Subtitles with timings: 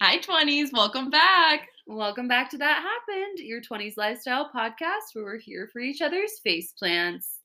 [0.00, 0.68] Hi, 20s.
[0.72, 1.68] Welcome back.
[1.86, 6.38] Welcome back to That Happened, your 20s lifestyle podcast where we're here for each other's
[6.44, 7.40] face plants.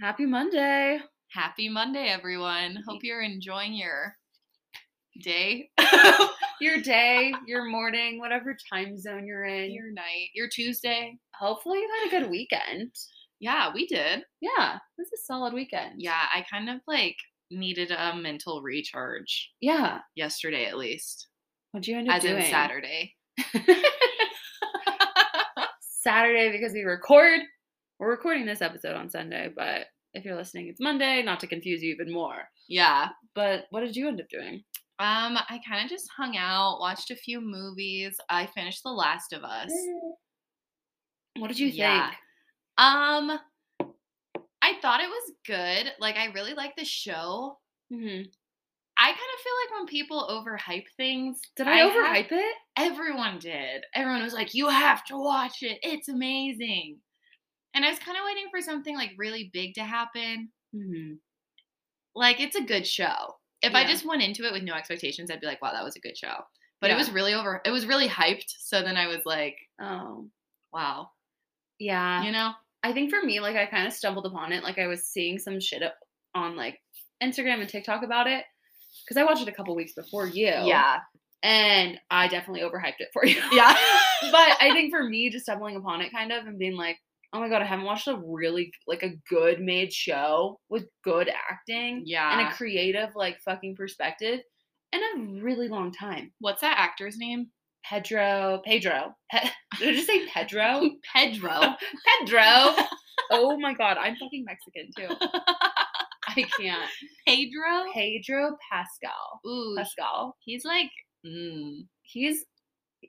[0.00, 0.98] Happy Monday.
[1.32, 2.78] Happy Monday, everyone.
[2.86, 4.14] Hope you're enjoying your
[5.22, 5.70] day,
[6.60, 9.72] Your day, your morning, whatever time zone you're in.
[9.72, 11.16] your night, your Tuesday.
[11.38, 12.92] Hopefully you had a good weekend.
[13.40, 14.22] Yeah, we did.
[14.40, 15.94] Yeah, this is a solid weekend.
[15.98, 17.16] Yeah, I kind of like
[17.50, 20.00] needed a mental recharge Yeah.
[20.14, 21.28] yesterday, at least,
[21.76, 22.32] What'd you end up doing?
[22.36, 22.44] as doing?
[22.46, 23.14] in Saturday.
[25.80, 27.40] Saturday because we record.
[27.98, 29.82] We're recording this episode on Sunday, but
[30.14, 32.48] if you're listening, it's Monday, not to confuse you even more.
[32.66, 33.08] Yeah.
[33.34, 34.62] But what did you end up doing?
[35.00, 38.16] Um, I kind of just hung out, watched a few movies.
[38.30, 39.70] I finished The Last of Us.
[41.36, 42.06] What did you Yeah.
[42.06, 42.18] think?
[42.78, 43.38] Um,
[44.62, 45.92] I thought it was good.
[46.00, 47.58] Like, I really like the show.
[47.92, 48.22] hmm
[48.98, 52.54] I kind of feel like when people overhype things, Did I, overhype it?
[52.76, 53.84] everyone did.
[53.94, 55.78] Everyone was like, "You have to watch it.
[55.82, 56.98] It's amazing."
[57.74, 60.50] And I was kind of waiting for something like really big to happen.
[60.74, 61.14] Mm-hmm.
[62.14, 63.34] Like, it's a good show.
[63.62, 65.96] If I just went into it with no expectations, I'd be like, "Wow, that was
[65.96, 66.34] a good show."
[66.80, 67.60] But it was really over.
[67.64, 68.54] It was really hyped.
[68.60, 70.28] So then I was like, Oh,
[70.72, 71.10] "Wow,"
[71.78, 72.22] yeah.
[72.22, 72.52] you know?
[72.82, 74.62] I think for me, like I kind of stumbled upon it.
[74.62, 75.82] Like I was seeing some shit
[76.34, 76.78] on like
[77.22, 78.44] Instagram and TikTok about it
[79.06, 80.46] because I watched it a couple weeks before you.
[80.46, 81.00] Yeah,
[81.42, 83.40] and I definitely overhyped it for you.
[83.52, 83.72] yeah.
[84.32, 86.98] but I think for me, just stumbling upon it kind of and being like,
[87.32, 91.28] oh my god, I haven't watched a really like a good made show with good
[91.50, 92.38] acting yeah.
[92.38, 94.40] and a creative like fucking perspective
[94.92, 96.32] in a really long time.
[96.40, 97.48] What's that actor's name?
[97.84, 99.14] Pedro, Pedro.
[99.30, 100.90] Pe- Did I just say Pedro?
[101.14, 101.60] Pedro.
[102.20, 102.84] Pedro.
[103.30, 105.14] Oh my god, I'm fucking Mexican too.
[106.36, 106.90] I can't.
[107.26, 107.92] Pedro.
[107.92, 109.40] Pedro Pascal.
[109.46, 110.36] Ooh, Pascal.
[110.44, 110.90] he's like,
[111.24, 112.44] mm, He's.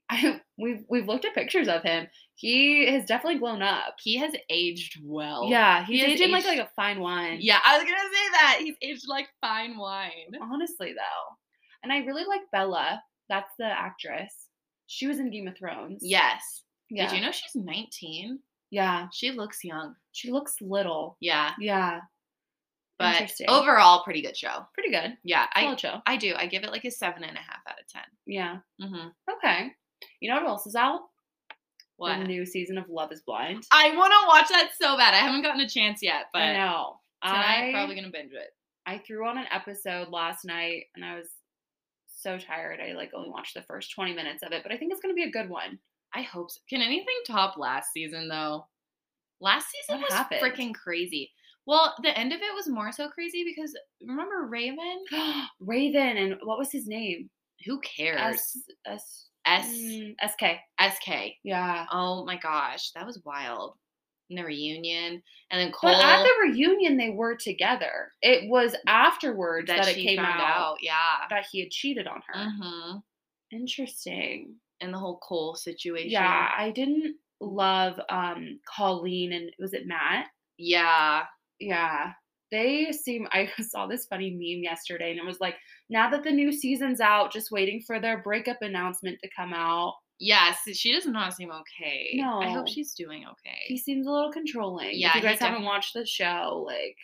[0.09, 2.07] I, we've we've looked at pictures of him.
[2.35, 3.95] He has definitely blown up.
[4.03, 5.47] he has aged well.
[5.49, 7.39] yeah, he's he has aging like like a fine wine.
[7.41, 8.57] Yeah, I was gonna say that.
[8.59, 10.11] He's aged like fine wine.
[10.41, 11.35] honestly though,
[11.83, 13.01] and I really like Bella.
[13.29, 14.33] That's the actress.
[14.87, 15.99] She was in Game of Thrones.
[16.01, 16.63] Yes.
[16.89, 17.09] Yeah.
[17.09, 18.39] Did you know she's 19?
[18.71, 19.07] Yeah.
[19.13, 19.95] She looks young.
[20.13, 21.17] She looks little.
[21.19, 21.51] Yeah.
[21.59, 21.99] Yeah.
[22.99, 24.65] But overall, pretty good show.
[24.73, 25.17] Pretty good.
[25.23, 26.01] Yeah, I show.
[26.05, 26.33] I do.
[26.35, 28.03] I give it like a seven and a half out of ten.
[28.25, 28.57] Yeah.
[28.81, 29.09] Mm-hmm.
[29.31, 29.71] Okay.
[30.19, 31.01] You know what else is out?
[31.97, 32.17] What?
[32.19, 33.63] The new season of Love Is Blind.
[33.71, 35.13] I want to watch that so bad.
[35.13, 36.99] I haven't gotten a chance yet, but I know.
[37.23, 38.49] tonight I probably gonna binge it.
[38.85, 41.27] I threw on an episode last night and I was
[42.07, 42.79] so tired.
[42.79, 45.13] I like only watched the first 20 minutes of it, but I think it's going
[45.13, 45.79] to be a good one.
[46.13, 46.59] I hope so.
[46.69, 48.65] Can anything top last season though?
[49.39, 51.31] Last season What was freaking crazy.
[51.67, 55.03] Well, the end of it was more so crazy because remember Raven?
[55.59, 57.29] Raven and what was his name?
[57.65, 58.19] Who cares?
[58.21, 60.59] S S S mm, SK.
[60.95, 61.09] SK.
[61.43, 61.85] Yeah.
[61.91, 63.75] Oh my gosh, that was wild.
[64.29, 68.11] And the reunion, and then Cole But at the reunion, they were together.
[68.21, 70.77] It was afterwards that, that it she came found out, out.
[70.81, 71.27] Yeah.
[71.29, 72.33] that he had cheated on her.
[72.33, 72.97] Mm-hmm.
[73.51, 74.55] Interesting.
[74.81, 76.11] And the whole Cole situation.
[76.11, 80.27] Yeah, I didn't love um Colleen and was it Matt?
[80.57, 81.23] Yeah.
[81.59, 82.11] Yeah.
[82.51, 85.55] They seem I saw this funny meme yesterday and it was like
[85.89, 89.95] now that the new season's out, just waiting for their breakup announcement to come out.
[90.19, 92.13] Yes, she does not seem okay.
[92.15, 93.59] no I hope she's doing okay.
[93.67, 94.91] He seems a little controlling.
[94.93, 96.97] Yeah, if you guys haven't watched the show, like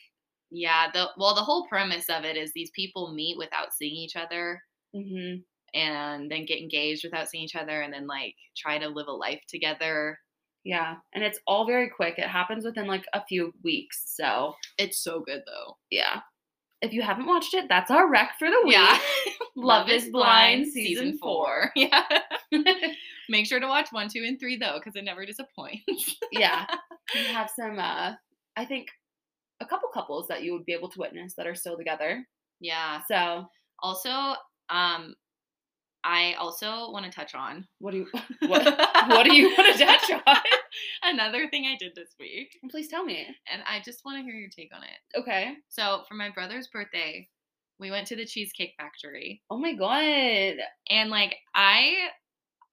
[0.50, 4.16] Yeah, the well, the whole premise of it is these people meet without seeing each
[4.16, 4.62] other
[4.96, 5.44] mhm.
[5.76, 9.12] and then get engaged without seeing each other and then like try to live a
[9.12, 10.18] life together.
[10.64, 10.96] Yeah.
[11.14, 12.16] And it's all very quick.
[12.18, 14.04] It happens within like a few weeks.
[14.06, 15.78] So It's so good though.
[15.92, 16.22] yeah.
[16.82, 18.74] If you haven't watched it, that's our rec for the week.
[18.78, 19.00] Yeah.
[19.56, 21.72] Love is Blind, season four.
[21.76, 22.04] Yeah.
[23.30, 26.16] Make sure to watch one, two, and three though, because it never disappoints.
[26.32, 26.66] yeah.
[27.14, 28.14] We have some uh
[28.58, 28.88] I think
[29.62, 32.28] a couple couples that you would be able to witness that are still together.
[32.60, 33.02] yeah.
[33.08, 33.48] So
[33.82, 34.36] Also,
[34.70, 35.16] um,
[36.04, 38.08] I also want to touch on what do you
[38.48, 38.64] what
[39.10, 40.36] what do you want to touch on?
[41.04, 43.28] another thing I did this week, Please tell me.
[43.52, 45.20] and I just want to hear your take on it.
[45.20, 45.54] Okay.
[45.70, 47.30] So, for my brother's birthday,
[47.80, 50.56] we went to the Cheesecake Factory, Oh my god.
[50.90, 51.94] and like I,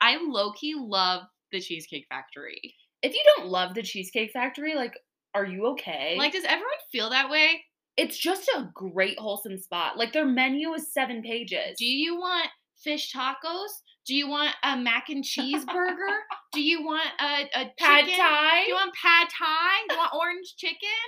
[0.00, 1.22] I low key love
[1.52, 2.74] the Cheesecake Factory.
[3.02, 4.94] If you don't love the Cheesecake Factory, like
[5.34, 6.16] are you okay?
[6.18, 7.62] Like, does everyone feel that way?
[7.96, 9.98] it's just a great wholesome spot.
[9.98, 11.76] Like their menu is 7 pages.
[11.76, 12.48] Do you want
[12.82, 13.70] fish tacos?
[14.06, 16.16] Do you want a mac and cheese burger?
[16.52, 18.18] Do you want a, a Pad chicken?
[18.18, 18.64] Thai?
[18.64, 19.72] Do you want pad thai?
[19.90, 21.00] You want orange chicken?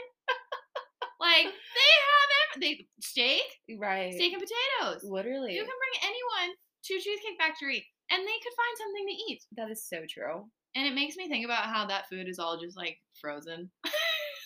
[1.21, 3.43] like they have every, they steak,
[3.79, 4.13] right.
[4.13, 5.03] steak and potatoes.
[5.05, 5.55] Literally.
[5.55, 9.43] You can bring anyone to Cheesecake Factory and they could find something to eat.
[9.57, 10.47] That is so true.
[10.75, 13.71] And it makes me think about how that food is all just like frozen.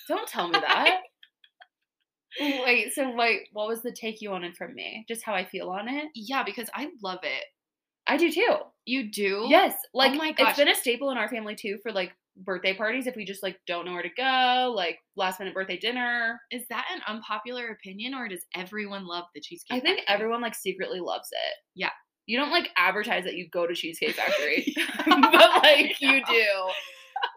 [0.09, 1.01] Don't tell me that.
[2.41, 5.05] wait, so wait, what was the take you wanted from me?
[5.09, 6.09] Just how I feel on it?
[6.15, 7.45] yeah, because I love it.
[8.07, 8.57] I do too.
[8.85, 9.47] You do?
[9.49, 10.51] Yes, oh like my gosh.
[10.51, 13.43] it's been a staple in our family too for like birthday parties if we just
[13.43, 16.39] like don't know where to go, like last minute birthday dinner.
[16.53, 20.15] Is that an unpopular opinion or does everyone love the Cheesecake I think Factory?
[20.15, 21.55] everyone like secretly loves it.
[21.75, 21.91] Yeah.
[22.27, 24.75] You don't like advertise that you go to Cheesecake Factory,
[25.07, 26.47] but like you do.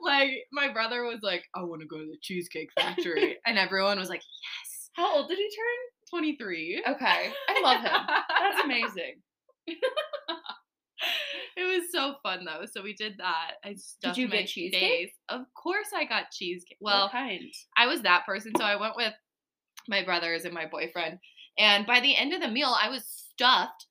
[0.04, 3.38] like my brother was like, I want to go to the Cheesecake Factory.
[3.46, 4.69] and everyone was like, Yes.
[4.94, 6.10] How old did he turn?
[6.10, 6.84] 23.
[6.88, 7.92] Okay, I love him.
[8.40, 9.22] That's amazing.
[9.68, 9.78] it
[11.58, 12.66] was so fun though.
[12.72, 13.52] So we did that.
[13.64, 14.82] I stuffed you my get cheesecake?
[14.82, 15.12] face.
[15.30, 16.78] Of course I got cheesecake.
[16.82, 17.42] Well, kind?
[17.78, 19.14] I was that person, so I went with
[19.88, 21.20] my brothers and my boyfriend.
[21.58, 23.86] And by the end of the meal, I was stuffed.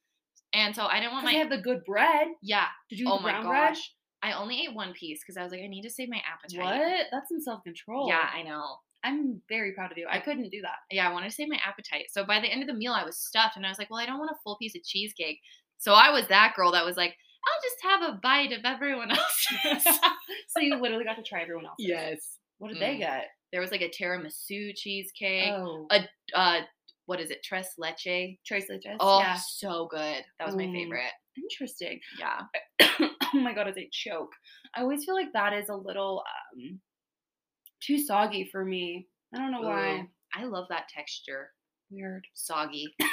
[0.53, 2.29] And so I didn't want my they have the good bread.
[2.43, 2.67] Yeah.
[2.89, 3.45] Did you Oh my gosh.
[3.45, 3.77] bread?
[4.23, 6.65] I only ate one piece because I was like, I need to save my appetite.
[6.65, 7.07] What?
[7.13, 8.09] That's some self control.
[8.09, 8.79] Yeah, I know.
[9.05, 10.07] I'm very proud of you.
[10.11, 10.77] I couldn't do that.
[10.91, 12.07] Yeah, I wanted to save my appetite.
[12.11, 14.01] So by the end of the meal, I was stuffed, and I was like, well,
[14.01, 15.39] I don't want a full piece of cheesecake.
[15.79, 17.15] So I was that girl that was like,
[17.47, 19.11] I'll just have a bite of everyone
[19.65, 19.85] else's.
[20.49, 21.87] so you literally got to try everyone else's.
[21.87, 22.37] yes.
[22.59, 22.99] What did they Mm.
[22.99, 23.25] get?
[23.53, 25.53] There was like a tiramisu cheesecake.
[25.53, 25.87] Oh,
[26.35, 26.61] Uh,
[27.07, 27.43] what is it?
[27.45, 28.37] Tres leche.
[28.45, 28.97] Tres Leches.
[29.01, 29.37] Oh, yeah.
[29.37, 30.25] so good.
[30.39, 30.73] That was my Mm.
[30.73, 31.13] favorite.
[31.37, 32.01] Interesting.
[32.19, 32.43] Yeah.
[33.01, 33.11] oh
[33.41, 34.33] my god, as a choke.
[34.75, 36.25] I always feel like that is a little
[36.57, 36.81] um
[37.81, 39.07] too soggy for me.
[39.35, 40.01] I don't know why.
[40.01, 41.51] Ooh, I love that texture.
[41.91, 42.27] Weird.
[42.35, 42.95] Soggy.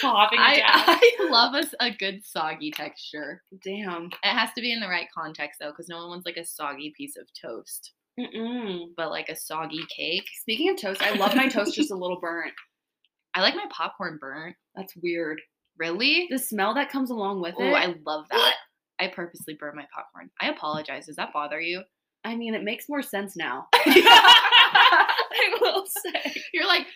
[0.00, 0.62] coughing I.
[1.20, 3.42] I love a good soggy texture.
[3.64, 4.06] Damn.
[4.06, 6.44] It has to be in the right context though, because no one wants like a
[6.44, 8.86] soggy piece of toast, Mm-mm.
[8.96, 10.26] but like a soggy cake.
[10.40, 12.52] Speaking of toast, I love my toast just a little burnt.
[13.34, 14.56] I like my popcorn burnt.
[14.74, 15.40] That's weird.
[15.78, 16.26] Really?
[16.30, 17.72] The smell that comes along with Oh, it.
[17.74, 18.54] I love that.
[18.98, 20.30] I purposely burn my popcorn.
[20.40, 21.06] I apologize.
[21.06, 21.82] Does that bother you?
[22.28, 23.68] I mean, it makes more sense now.
[23.74, 26.34] I will say.
[26.52, 26.86] You're like,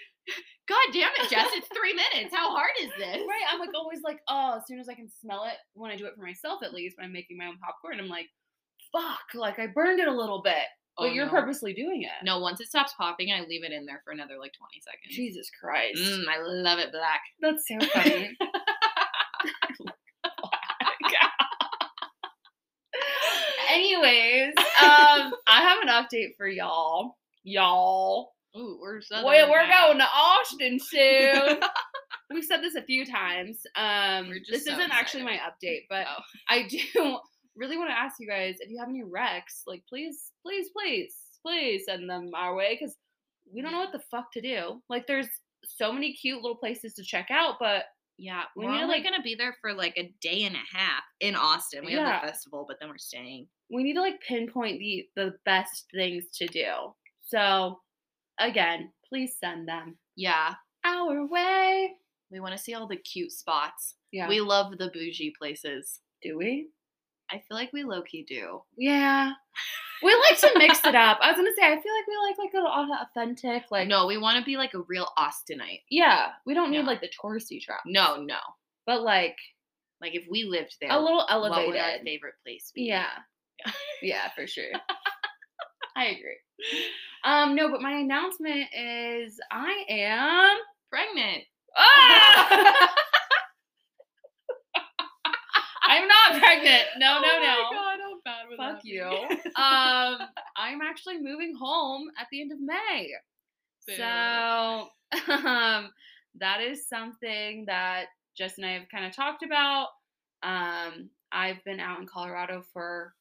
[0.68, 1.48] God damn it, Jess!
[1.54, 2.34] It's three minutes.
[2.34, 3.16] How hard is this?
[3.16, 5.96] Right, I'm like always like, oh, as soon as I can smell it, when I
[5.96, 8.26] do it for myself at least, when I'm making my own popcorn, I'm like,
[8.92, 10.54] fuck, like I burned it a little bit.
[10.96, 11.30] But Oh, you're no.
[11.30, 12.10] purposely doing it.
[12.24, 15.16] No, once it stops popping, I leave it in there for another like 20 seconds.
[15.16, 15.98] Jesus Christ.
[15.98, 17.22] Mm, I love it black.
[17.40, 18.36] That's so funny.
[23.72, 27.16] Anyways, um, I have an update for y'all.
[27.44, 28.32] Y'all.
[28.56, 29.86] Ooh, we're Well, we're now.
[29.88, 31.60] going to Austin soon.
[32.30, 33.62] We've said this a few times.
[33.76, 36.22] Um, this so isn't actually my update, but Oh.
[36.48, 36.78] I do
[37.56, 41.14] really want to ask you guys if you have any recs, like please, please, please,
[41.44, 42.94] please send them our way because
[43.52, 44.82] we don't know what the fuck to do.
[44.90, 45.28] Like, there's
[45.64, 47.84] so many cute little places to check out, but
[48.22, 50.76] Yeah, We we're to, only like- gonna be there for like a day and a
[50.76, 51.84] half in Austin.
[51.84, 52.20] We have Yeah.
[52.20, 53.48] the festival, but then we're staying.
[53.68, 56.94] we need to like pinpoint the the best things to do.
[57.22, 57.80] So,
[58.38, 60.54] again, please send them Yeah,
[60.84, 61.96] our way.
[62.30, 63.96] we want to see all the cute spots.
[64.12, 66.00] Yeah, We love the bougie places.
[66.22, 66.68] do we?
[67.32, 68.62] I feel like we low key do.
[68.76, 69.32] Yeah.
[70.02, 71.18] We like to mix it up.
[71.22, 74.06] I was gonna say, I feel like we like like an au- authentic, like no,
[74.06, 75.82] we want to be like a real Austinite.
[75.90, 76.32] yeah.
[76.44, 76.86] We don't need Yeah.
[76.86, 78.38] like the touristy trap, No, no.
[78.86, 79.36] but like
[80.00, 82.02] Like if we lived there, a little what would our elevated.
[82.04, 82.82] favorite place be?
[82.82, 83.06] Yeah,
[84.02, 84.72] yeah, for sure.
[85.96, 86.38] I agree.
[87.24, 90.56] Um, no, but my announcement is I am.
[90.90, 91.44] Pregnant.
[91.76, 92.94] Ah!
[95.92, 96.84] I'm not pregnant.
[96.98, 97.76] No, no, Oh my no.
[97.76, 99.02] God, how bad Fuck you.
[99.56, 100.18] Um,
[100.56, 103.10] I'm actually moving home at the end of May.
[103.80, 104.88] So
[105.28, 105.90] um,
[106.38, 108.06] that is something that
[108.36, 109.88] Jess and I have kind of talked about.
[110.42, 113.14] Um, I've been out in Colorado for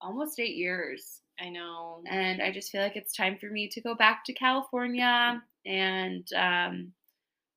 [0.00, 2.02] almost eight years, I know.
[2.06, 5.42] and I just feel like it's time for me to go back to California.
[5.66, 6.92] And um,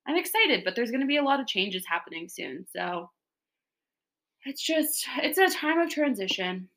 [0.08, 2.66] I'm excited, but there's going to be a lot of changes happening soon.
[2.74, 3.10] So
[4.48, 6.70] it's just, it's a time of transition.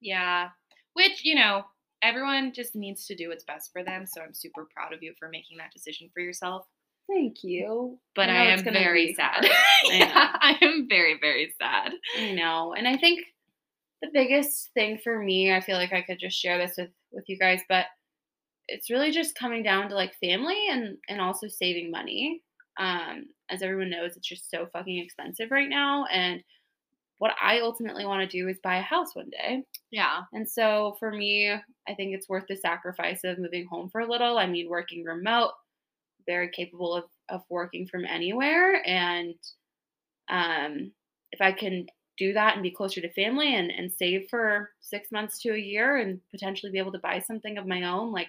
[0.00, 0.48] Yeah.
[0.92, 1.64] Which, you know,
[2.02, 4.06] everyone just needs to do what's best for them.
[4.06, 6.66] So I'm super proud of you for making that decision for yourself.
[7.08, 7.98] Thank you.
[8.14, 9.44] But know I, am very sad.
[9.44, 9.50] I
[9.90, 10.36] yeah.
[10.40, 11.92] I am very, very sad.
[12.18, 12.74] I know.
[12.74, 13.20] And I think
[14.02, 17.24] the biggest thing for me, I feel like I could just share this with, with
[17.26, 17.86] you guys, but
[18.68, 22.42] it's really just coming down to like family and and also saving money.
[22.78, 26.06] Um, as everyone knows, it's just so fucking expensive right now.
[26.06, 26.42] And
[27.18, 29.64] what I ultimately want to do is buy a house one day.
[29.90, 30.22] Yeah.
[30.32, 34.10] And so for me, I think it's worth the sacrifice of moving home for a
[34.10, 34.38] little.
[34.38, 35.52] I mean, working remote,
[36.26, 39.34] very capable of of working from anywhere and
[40.28, 40.92] um
[41.32, 45.10] if I can do that and be closer to family and, and save for six
[45.10, 48.28] months to a year and potentially be able to buy something of my own, like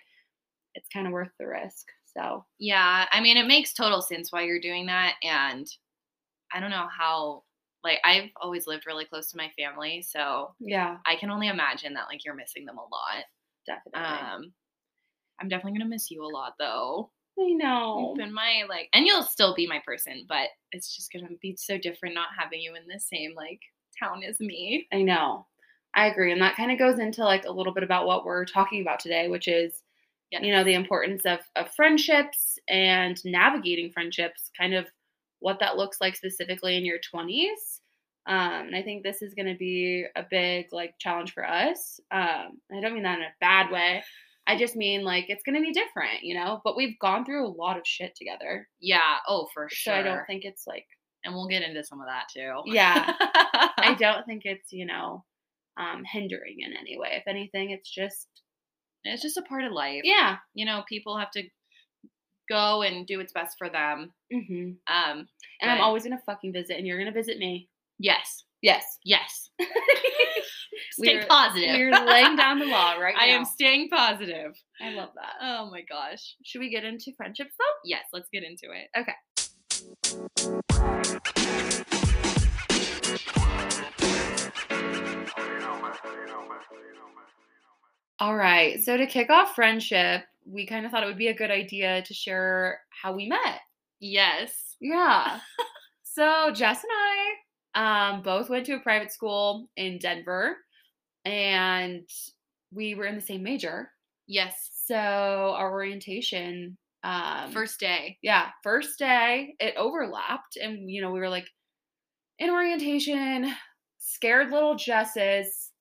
[0.75, 1.88] it's kind of worth the risk.
[2.18, 5.15] So Yeah, I mean, it makes total sense why you're doing that.
[5.24, 5.68] And
[6.54, 7.45] I don't know how,
[7.86, 10.01] like, I've always lived really close to my family.
[10.01, 13.25] So yeah, I can only imagine that, like, you're missing them a lot.
[13.65, 14.01] definitely.
[14.01, 14.54] Um,
[15.39, 17.12] I'm definitely going to miss you a lot, though.
[17.39, 18.08] I know.
[18.10, 21.56] You've been my, like, and you'll still be my person, but it's just to be
[21.58, 23.60] so different not having you in the same, like,
[24.00, 24.88] town as me.
[24.92, 25.48] I know.
[25.94, 26.32] I agree.
[26.32, 29.00] And that kind of goes into like a little bit about what we're talking about
[29.00, 29.82] today, which is,
[30.32, 34.86] you know, the importance of, of friendships and navigating friendships, kind of
[35.46, 37.80] what that looks like specifically in your 20s.
[38.28, 42.00] Um, and I think this is going to be a big like challenge for us.
[42.12, 44.04] Um, I don't mean that in a bad way.
[44.48, 47.46] I just mean like it's going to be different, you know, but we've gone through
[47.46, 48.68] a lot of shit together.
[48.80, 49.18] Yeah.
[49.28, 49.94] Oh, for So sure.
[49.94, 50.88] I don't think it's like,
[51.24, 52.62] and we'll get into some of that too.
[52.66, 53.14] Yeah.
[53.20, 55.24] I don't think it's, you know,
[55.78, 57.10] um, hindering in any way.
[57.14, 58.28] If anything, it's just,
[59.04, 60.02] it's just a part of life.
[60.04, 60.38] yeah.
[60.56, 61.44] You know, people have to
[62.50, 64.14] go and do what's best for them.
[64.32, 65.28] hmm Um,
[65.62, 67.70] And I'm always gonna fucking visit, and you're gonna visit me.
[68.00, 68.44] yes.
[68.62, 68.98] Yes.
[69.04, 69.52] Yes.
[69.60, 71.75] Stay We're- positive.
[71.78, 73.22] We're laying down the law right now.
[73.22, 74.54] I am staying positive.
[74.82, 75.34] I love that.
[75.40, 76.36] Oh my gosh.
[76.44, 77.74] Should we get into friendships though?
[77.84, 78.90] Yes, let's get into it.
[78.98, 80.25] Okay.
[88.20, 88.82] All right.
[88.82, 92.02] So to kick off friendship, we kind of thought it would be a good idea
[92.04, 93.62] to share how we met.
[94.00, 94.75] Yes.
[94.80, 95.40] Yeah.
[96.04, 96.92] so Jess and
[97.75, 100.58] I um, both went to a private school in Denver,
[101.25, 102.08] and
[102.72, 103.90] we were in the same major.
[104.28, 104.72] Yes.
[104.86, 108.18] So our orientation, um, First day.
[108.22, 111.48] yeah, first day it overlapped, and you know we were like
[112.40, 113.54] in orientation,
[114.00, 115.72] scared little Jesses.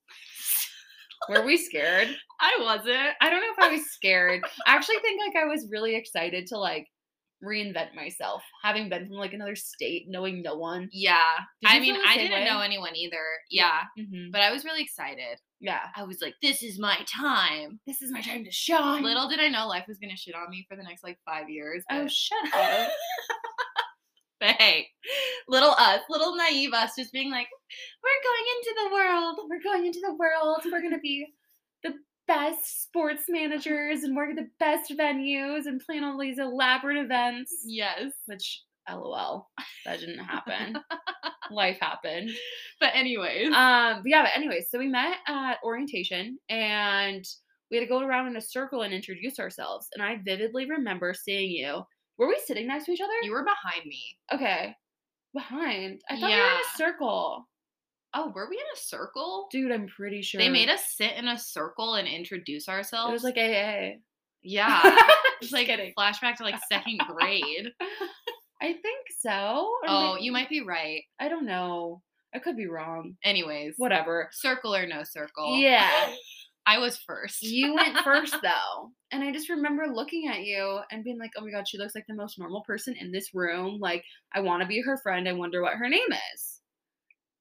[1.29, 2.09] Were we scared?
[2.39, 3.09] I wasn't.
[3.21, 4.43] I don't know if I was scared.
[4.67, 6.87] I actually think like I was really excited to like
[7.43, 10.89] reinvent myself, having been from like another state, knowing no one.
[10.91, 11.17] Yeah.
[11.65, 12.45] I mean, I didn't way?
[12.45, 13.23] know anyone either.
[13.49, 13.81] Yeah.
[13.99, 14.31] Mm-hmm.
[14.31, 15.39] But I was really excited.
[15.61, 17.79] Yeah, I was like, this is my time.
[17.87, 19.03] this is my time to shine.
[19.03, 21.17] Little did I know life was going to shit on me for the next like
[21.25, 21.83] five years.
[21.91, 22.89] oh, but- shut up.
[24.39, 24.87] But hey,
[25.47, 27.47] little us, little naive us, just being like,
[28.03, 29.39] we're going into the world.
[29.49, 30.59] We're going into the world.
[30.65, 31.27] We're gonna be
[31.83, 31.93] the
[32.27, 37.51] best sports managers and work at the best venues and plan all these elaborate events.
[37.65, 38.11] Yes.
[38.25, 39.47] Which, lol,
[39.85, 40.77] that didn't happen.
[41.51, 42.31] Life happened.
[42.79, 47.23] But anyways, Um, but yeah, but anyways, so we met at orientation and
[47.69, 49.87] we had to go around in a circle and introduce ourselves.
[49.93, 51.83] And I vividly remember seeing you.
[52.17, 53.11] Were we sitting next to each other?
[53.23, 54.01] you were behind me.
[54.33, 54.75] okay.
[55.33, 56.01] Behind.
[56.09, 57.47] I thought we were in a circle.
[58.17, 59.47] Oh, were we in a circle?
[59.51, 60.39] Dude, I'm pretty sure.
[60.39, 63.09] They made us sit in a circle and introduce ourselves.
[63.09, 63.97] It was like AA.
[64.41, 64.81] yeah.
[65.41, 65.93] It's like kidding.
[65.99, 67.67] flashback to like second grade.
[68.61, 69.29] I think so.
[69.83, 71.01] or oh, may- you might be right.
[71.19, 72.01] I don't know.
[72.33, 73.15] I could be wrong.
[73.23, 74.29] Anyways, Whatever.
[74.31, 75.57] circle or no circle.
[75.57, 75.89] Yeah.
[76.65, 77.43] I was first.
[77.43, 78.91] You went first though.
[79.11, 81.93] And I just remember looking at you and being like, oh my God, she looks
[81.93, 83.77] like the most normal person in this room.
[83.79, 84.03] Like,
[84.33, 85.27] I want to be her friend.
[85.27, 86.54] I wonder what her name is.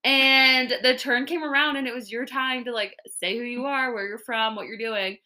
[0.04, 3.64] And the turn came around and it was your time to like say who you
[3.64, 5.16] are, where you're from, what you're doing.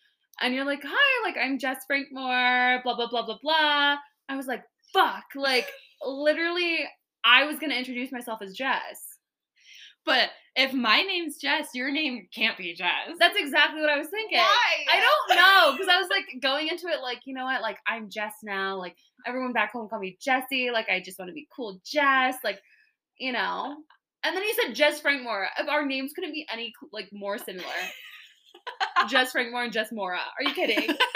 [0.40, 3.96] And you're like, hi, like I'm Jess Frankmore, blah, blah, blah, blah, blah.
[4.28, 5.24] I was like, fuck.
[5.34, 5.66] Like,
[6.04, 6.78] literally,
[7.24, 9.18] I was going to introduce myself as Jess.
[10.04, 13.16] But if my name's Jess, your name can't be Jess.
[13.18, 14.38] That's exactly what I was thinking.
[14.38, 14.72] Why?
[14.90, 17.78] I don't know because I was like going into it like you know what like
[17.86, 21.34] I'm Jess now like everyone back home call me Jessie like I just want to
[21.34, 22.60] be cool Jess like
[23.18, 23.76] you know
[24.24, 27.64] and then he said Jess Frankmore if our names couldn't be any like more similar
[29.08, 30.88] Jess Frankmore and Jess Mora are you kidding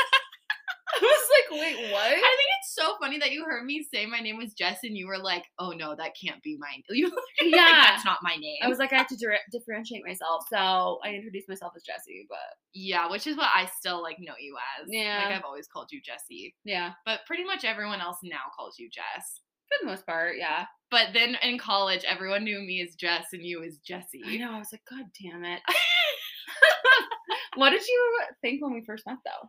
[0.94, 4.06] I was like wait what I think it's so funny that you heard me say
[4.06, 7.06] my name was Jess and you were like, "Oh no, that can't be mine." You
[7.06, 8.58] were like, yeah that's not my name.
[8.62, 12.26] I was like I have to dir- differentiate myself so I introduced myself as Jessie
[12.28, 12.38] but
[12.74, 14.88] yeah, which is what I still like know you as.
[14.88, 15.24] Yeah.
[15.24, 18.88] like I've always called you Jessie, yeah but pretty much everyone else now calls you
[18.90, 19.40] Jess.
[19.80, 23.42] For the most part yeah But then in college, everyone knew me as Jess and
[23.44, 24.22] you as Jessie.
[24.26, 25.60] I know I was like god damn it
[27.56, 29.48] what did you think when we first met though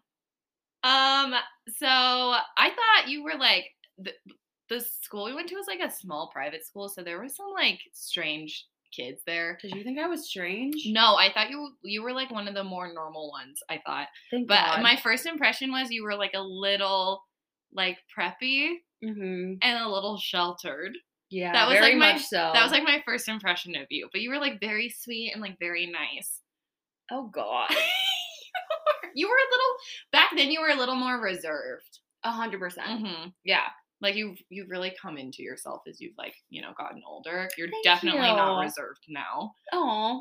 [0.90, 1.34] Um,
[1.68, 3.66] so I thought you were like
[3.98, 4.12] the,
[4.70, 7.52] the school we went to was like a small private school, so there were some
[7.54, 8.66] like strange
[8.96, 9.58] kids there.
[9.62, 10.84] Did you think I was strange?
[10.88, 13.60] No, I thought you you were like one of the more normal ones.
[13.70, 14.82] I thought, Thank but God.
[14.84, 17.24] my first impression was you were like a little
[17.74, 20.94] like preppy hmm and a little sheltered.
[21.30, 22.52] Yeah, That was, like, my- much so.
[22.54, 24.08] That was like my first impression of you.
[24.12, 26.40] But you were like very sweet and like very nice.
[27.12, 27.70] oh god,
[29.16, 29.76] you were a little
[30.12, 30.52] back then.
[30.52, 32.00] You were a little more reserved.
[32.24, 32.88] a hundred percent.
[32.88, 33.30] Mm-hmm.
[33.44, 33.66] Yeah,
[34.02, 37.50] Like you've you've really come into yourself as you've like you know gotten older.
[37.58, 39.54] You're Thank definitely not reserved now.
[39.72, 40.20] oh,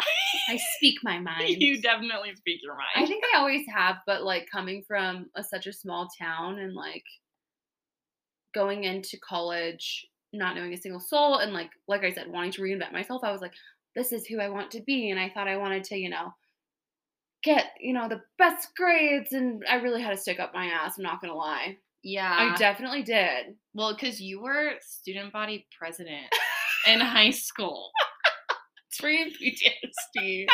[0.48, 1.48] I speak my mind.
[1.60, 3.04] you definitely speak your mind.
[3.04, 6.74] I think I always have, but like coming from a, such a small town and
[6.74, 7.04] like
[8.54, 12.62] going into college, not knowing a single soul, and like like I said, wanting to
[12.62, 13.52] reinvent myself, I was like,
[13.94, 16.32] this is who I want to be, and I thought I wanted to, you know,
[17.42, 20.94] get you know the best grades, and I really had to stick up my ass.
[20.98, 22.34] I'm not gonna lie, yeah.
[22.54, 23.54] I definitely did.
[23.74, 26.26] well, because you were student body president
[26.86, 27.90] in high school.
[28.88, 30.46] It's you PTSD.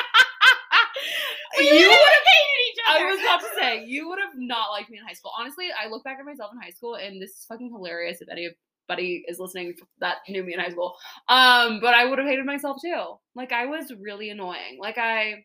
[1.59, 2.58] You you would've- hated each
[2.89, 5.33] I was about to say, you would have not liked me in high school.
[5.39, 8.29] Honestly, I look back at myself in high school, and this is fucking hilarious if
[8.29, 10.95] anybody is listening that knew me in high school.
[11.29, 13.15] Um, but I would have hated myself too.
[13.35, 14.79] Like I was really annoying.
[14.81, 15.45] Like I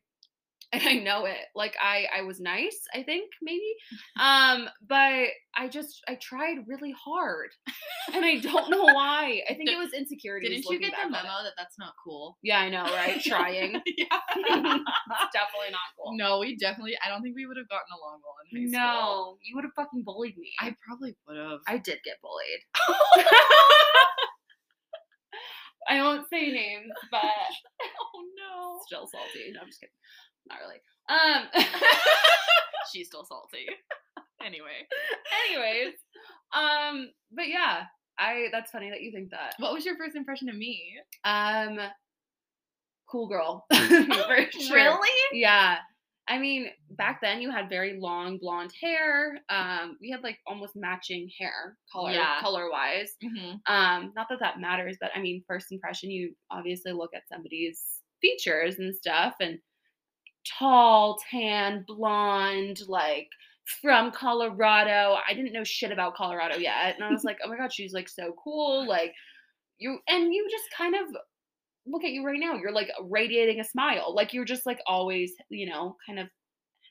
[0.73, 1.37] and I know it.
[1.55, 3.61] Like I I was nice, I think, maybe.
[4.19, 7.49] Um, but I just I tried really hard.
[8.13, 9.41] And I don't know why.
[9.49, 10.49] I think it was insecurity.
[10.49, 12.37] Didn't you get the memo that that's not cool?
[12.41, 13.21] Yeah, I know, right?
[13.25, 13.73] Trying.
[13.97, 14.19] yeah.
[14.35, 16.15] it's definitely not cool.
[16.15, 16.95] No, we definitely.
[17.03, 18.79] I don't think we would have gotten along well in high school.
[18.79, 20.51] No, you would have fucking bullied me.
[20.59, 21.59] I probably would have.
[21.67, 24.05] I did get bullied.
[25.87, 28.79] I won't say names, but oh no.
[28.85, 29.51] still salty.
[29.53, 29.93] No, I'm just kidding.
[30.49, 30.79] Not really.
[31.09, 31.63] Um.
[32.93, 33.65] She's still salty.
[34.43, 34.87] Anyway,
[35.47, 35.93] anyways,
[36.53, 37.09] um.
[37.31, 37.83] But yeah,
[38.17, 38.47] I.
[38.51, 39.55] That's funny that you think that.
[39.57, 40.81] what was your first impression of me?
[41.23, 41.79] Um.
[43.09, 43.65] Cool girl.
[43.73, 44.75] For sure.
[44.75, 45.09] Really?
[45.33, 45.77] Yeah.
[46.27, 49.39] I mean, back then you had very long blonde hair.
[49.49, 52.39] Um, we had like almost matching hair color Yeah.
[52.39, 53.11] color wise.
[53.23, 53.57] Mm-hmm.
[53.73, 57.81] um not that that matters but i mean first impression you obviously look at somebody's
[58.21, 59.59] features and stuff and
[60.57, 63.27] tall tan blonde like
[63.81, 67.57] from colorado i didn't know shit about colorado yet and i was like oh my
[67.57, 69.13] god she's like so cool like
[69.77, 71.15] you and you just kind of
[71.85, 75.33] look at you right now you're like radiating a smile like you're just like always
[75.49, 76.27] you know kind of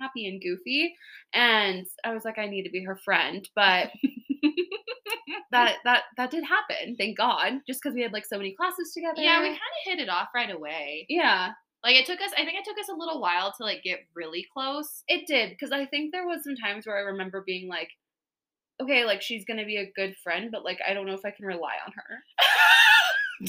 [0.01, 0.95] happy and goofy
[1.35, 3.91] and i was like i need to be her friend but
[5.51, 8.93] that that that did happen thank god just because we had like so many classes
[8.93, 11.07] together Yeah, we kind of hit it off right away.
[11.09, 11.51] yeah
[11.85, 12.31] Like it took us.
[12.37, 15.03] I think it took us a little while to like get really close.
[15.09, 17.89] it did because i think there was some times where i remember being like
[18.81, 21.31] okay like she's gonna be a good friend but like i don't know if i
[21.31, 22.19] can rely on her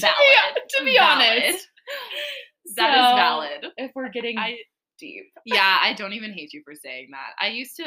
[0.00, 0.62] Valid.
[0.68, 1.42] to be Valid.
[1.44, 1.68] honest
[2.76, 3.66] That is So, valid.
[3.76, 4.58] if we're getting I
[4.98, 7.32] deep yeah, I don't even hate you for saying that.
[7.40, 7.84] I used to.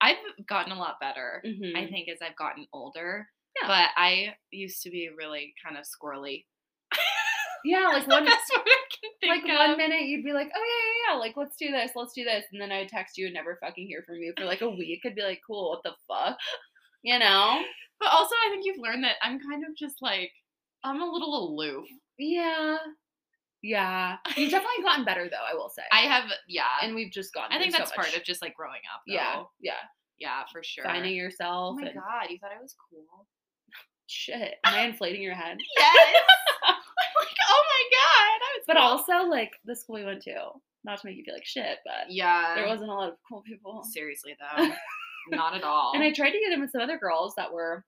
[0.00, 0.16] I've
[0.48, 1.42] gotten a lot better.
[1.44, 1.76] Mhm.
[1.76, 3.26] I think as I've gotten older.
[3.60, 3.66] Yeah.
[3.68, 6.44] But I used to be really kind of squirrely.
[7.64, 8.78] yeah like one best word I
[9.20, 11.70] can like think one minute you'd be like, oh yeah, yeah, yeah, like let's do
[11.72, 14.32] this, let's do this, and then I'd text you and never fucking hear from you
[14.38, 15.00] for like a week.
[15.04, 16.38] I'd be like, cool, what the fuck,
[17.02, 17.62] you know?
[17.98, 20.30] But also, I think you've learned that I'm kind of just like
[20.84, 21.86] I'm a little aloof.
[22.18, 22.78] Yeah,
[23.62, 24.16] yeah.
[24.36, 25.82] You've definitely gotten better though, I will say.
[25.92, 26.64] I have, yeah.
[26.82, 27.56] and we've just gotten.
[27.56, 29.02] I think that's so part of just like growing up.
[29.06, 29.50] yeah, though.
[29.60, 29.72] yeah.
[30.18, 30.84] yeah, for sure.
[30.84, 31.76] Finding yourself.
[31.76, 31.94] Oh yourself.
[31.94, 33.26] my and god, you thought I was cool?
[34.08, 34.54] shit.
[34.64, 35.58] Am I inflating your head?
[35.76, 36.14] Yes.
[36.66, 36.76] like,
[37.48, 38.64] oh my god.
[38.66, 38.82] But cool.
[38.82, 40.34] also, like the school we went to,
[40.84, 43.42] not to make you feel like shit, but yeah, there wasn't a lot of cool
[43.42, 43.82] people.
[43.84, 44.68] seriously though,
[45.30, 45.92] not at all.
[45.94, 47.84] And I tried to get in with some other girls that were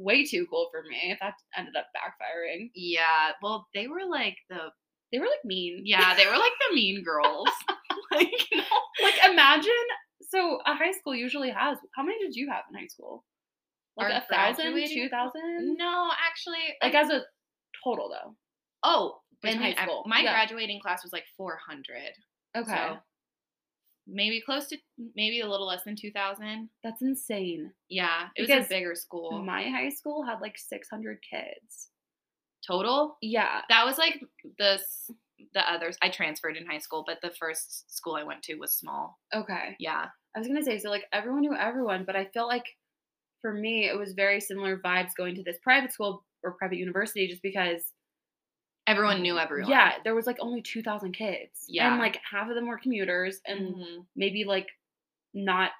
[0.00, 1.16] way too cool for me.
[1.20, 2.70] That ended up backfiring.
[2.74, 4.70] yeah, well, they were like the
[5.12, 5.82] They were like mean.
[5.84, 7.48] yeah, they were like the mean girls.
[8.12, 8.46] like.
[9.02, 9.86] Like imagine.
[10.28, 11.78] So a high school usually has.
[11.96, 13.24] How many did you have in high school?
[13.96, 15.76] Like Our a thousand, two thousand.
[15.76, 17.22] no, actually, Like as a
[17.84, 18.34] total though.
[18.84, 20.32] oh, in high school, my yeah.
[20.32, 21.82] graduating class was like 400.
[22.56, 22.98] Okay, So
[24.10, 24.76] maybe close to
[25.14, 26.68] maybe a little less than 2000.
[26.82, 27.72] that's insane.
[27.88, 29.42] Yeah, it was a bigger school.
[29.42, 31.90] My high school had like six hundred kids.
[32.66, 33.16] Total.
[33.22, 33.62] Yeah.
[33.68, 34.20] That was like
[34.58, 35.10] the s-
[35.54, 35.96] the others.
[36.02, 39.18] I transferred in high school, but the first school I went to was small.
[39.34, 39.76] Okay.
[39.78, 40.06] Yeah.
[40.34, 42.66] I was gonna say so like everyone knew everyone, but I felt like
[43.40, 47.26] for me it was very similar vibes going to this private school or private university
[47.28, 47.82] just because
[48.90, 49.70] Everyone knew everyone.
[49.70, 51.90] yeah there was like only 2000 kids Yeah.
[51.92, 54.06] and like half of them were commuters and Mhm.
[54.16, 54.68] maybe like
[55.34, 55.70] not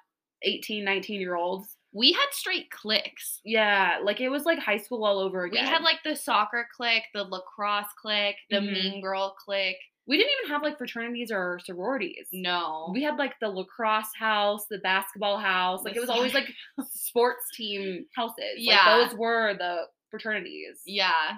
[0.43, 3.41] 18 19 year olds We had straight cliques.
[3.43, 5.65] yeah like it was like high school all over again.
[5.65, 8.73] We had like the soccer clique, the lacrosse clique, the Mhm.
[8.73, 9.77] mean girl clique.
[10.07, 12.27] We didn't even have like fraternities or sororities.
[12.33, 12.89] No.
[12.93, 15.83] We had like the lacrosse house, the basketball house.
[15.83, 16.49] Like it was always like
[16.91, 18.55] sports team houses.
[18.57, 18.77] Yeah.
[18.97, 20.81] Like those were the fraternities.
[20.85, 21.37] yeah.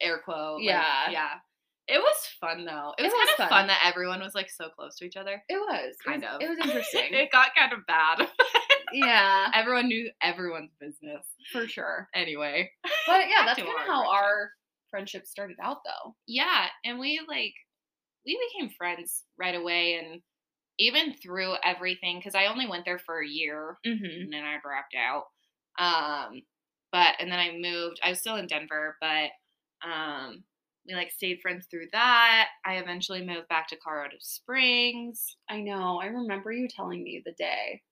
[0.00, 0.56] Air quote.
[0.60, 1.10] like, Yeah.
[1.10, 1.30] yeah.
[1.88, 2.92] It was fun though.
[2.98, 3.48] It It was, was kind of fun.
[3.48, 3.66] fun.
[3.68, 5.42] that everyone was like so close to each other.
[5.48, 5.94] It was.
[5.94, 6.42] It Kind was- of.
[6.42, 7.04] It was interesting.
[7.14, 8.28] it got kind of bad.
[8.92, 11.24] yeah, everyone knew everyone's business.
[11.52, 12.08] for sure.
[12.14, 12.70] Anyway.
[13.06, 14.12] But yeah, that's kind of how friendship.
[14.12, 14.50] our
[14.90, 16.14] friendship started out though.
[16.26, 17.54] Yeah, and we like
[18.26, 20.20] we became friends right away and
[20.78, 24.04] even through everything cuz I only went there for a year Mm-hmm.
[24.04, 25.24] and then I dropped out.
[25.78, 26.42] Um
[26.92, 28.00] but and then I moved.
[28.02, 29.30] I was still in Denver, but
[29.84, 30.42] um
[30.86, 32.48] we like stayed friends through that.
[32.64, 35.36] I eventually moved back to Colorado Springs.
[35.50, 36.00] I know.
[36.02, 37.82] I remember you telling me the day.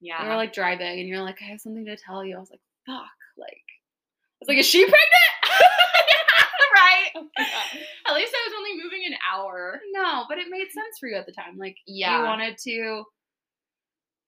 [0.00, 0.22] Yeah.
[0.22, 2.36] We were like driving and you're like, I have something to tell you.
[2.36, 3.04] I was like, fuck.
[3.36, 5.02] Like, I was like, is she pregnant?
[6.74, 7.10] right.
[7.40, 8.12] Oh.
[8.12, 9.80] At least I was only moving an hour.
[9.92, 11.58] no, but it made sense for you at the time.
[11.58, 12.18] Like, Yeah.
[12.20, 13.04] you wanted to,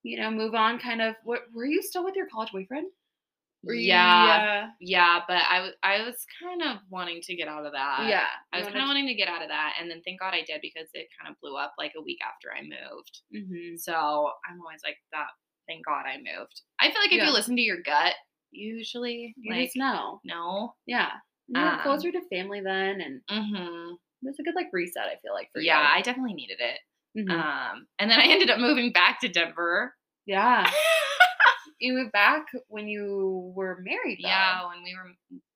[0.03, 1.15] you know, move on kind of.
[1.25, 2.87] What, were you still with your college boyfriend?
[3.65, 4.69] Yeah.
[4.81, 8.07] Yeah, but I was I was kind of wanting to get out of that.
[8.09, 8.27] Yeah.
[8.53, 10.43] I was kind of wanting to get out of that, and then thank God I
[10.47, 13.21] did because it kind of blew up like a week after I moved.
[13.35, 13.79] Mhm.
[13.79, 13.93] So
[14.49, 15.29] I'm always like that.
[15.69, 16.63] Thank God I moved.
[16.81, 17.27] I feel like if Yeah.
[17.27, 18.15] you listen to your gut,
[18.51, 20.21] usually You like just know.
[20.25, 20.75] no.
[20.87, 21.13] Yeah.
[21.49, 23.93] You Um, closer to family then, and hmm
[24.23, 25.05] it was a good like reset.
[25.07, 25.99] I feel like for Yeah, you.
[25.99, 26.81] I definitely needed it.
[27.19, 27.31] Mhm.
[27.31, 29.95] Um, and then I ended up moving back to Denver.
[30.27, 30.71] yeah.
[31.81, 34.21] You moved back when you were married.
[34.23, 34.29] Though.
[34.29, 35.11] yeah, when we were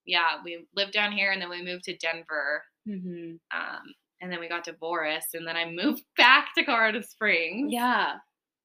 [0.07, 2.65] yeah we lived down here, and then we moved to Denver.
[2.87, 3.83] hmm Um,
[4.21, 7.73] and then we got divorced, and then I moved back to Colorado Springs.
[7.73, 8.15] Yeah.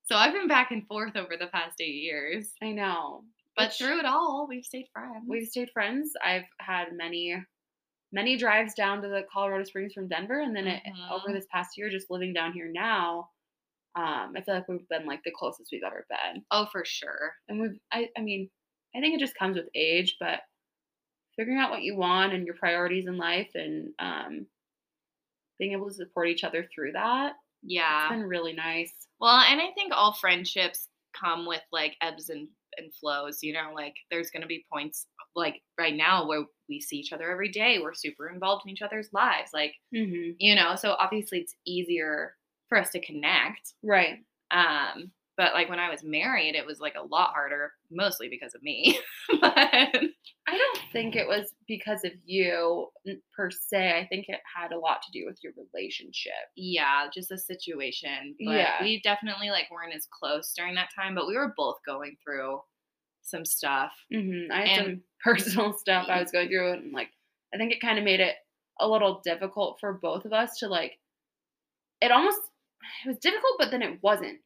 [0.05, 2.51] So I've been back and forth over the past eight years.
[2.63, 3.23] I know.
[3.55, 5.25] But Which- through it all, we've stayed friends.
[5.27, 6.13] We've stayed friends.
[6.23, 7.35] I've had many,
[8.11, 11.33] many drives down to the Colorado Springs from Denver, and then it, over Mhm.
[11.33, 13.29] this past year, just living down here now,
[13.95, 16.43] um, I feel like we've been like the closest we've ever been.
[16.51, 17.33] oh, for sure.
[17.47, 18.49] And we've, I, I mean,
[18.95, 20.39] I think it just comes with age, but
[21.35, 24.45] figuring out what you want and your priorities in life, and um,
[25.57, 28.07] being able to support each other through that, Yeah.
[28.07, 28.93] it's been really nice.
[29.19, 30.87] Well, and I think all friendships
[31.19, 32.47] come with like ebbs and,
[32.77, 36.79] and flows, you know, like there's going to be points like right now where we
[36.79, 37.79] see each other every day.
[37.81, 39.51] We're super involved in each other's lives.
[39.53, 40.31] Like, Mm-hmm.
[40.39, 42.35] you know, so obviously it's easier
[42.69, 43.73] for us to connect.
[43.83, 44.19] Right.
[44.51, 48.53] Um, but like when I was married, it was like a lot harder, mostly because
[48.55, 48.99] of me.
[49.41, 52.87] but I don't think it was because of you
[53.35, 53.97] per se.
[53.99, 56.33] I think it had a lot to do with your relationship.
[56.57, 58.35] yeah, just the situation.
[58.45, 58.83] But Yeah.
[58.83, 62.59] we definitely like weren't as close during that time, but we were both going through
[63.21, 63.91] some stuff.
[64.13, 64.51] Mm-hmm.
[64.51, 67.09] I had And- some personal stuff I was going through, and like
[67.53, 68.35] I think it kind of made it
[68.81, 70.99] a little difficult for both of us to like.
[72.01, 72.39] It almost
[73.05, 74.39] it was difficult, but then it wasn't.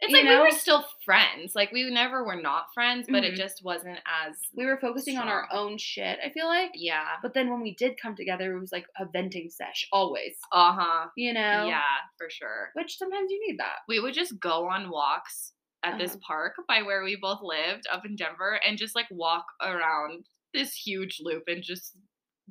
[0.00, 1.54] It's You like we were still friends.
[1.54, 3.32] Like we never were not friends, but Mhm.
[3.32, 6.18] it just wasn't as We were focusing on our own shit.
[6.22, 7.16] I feel like, yeah.
[7.22, 10.36] but then when we did come together, it was like a venting sesh always.
[10.52, 11.08] Uh-huh.
[11.16, 11.66] You know.
[11.66, 11.82] Yeah,
[12.18, 12.70] for sure.
[12.74, 13.78] Which sometimes you need that.
[13.88, 15.52] We would just go on walks
[15.84, 16.20] at this Uh-huh.
[16.26, 20.74] park by where we both lived up in Denver and just like walk around this
[20.74, 21.96] huge loop and just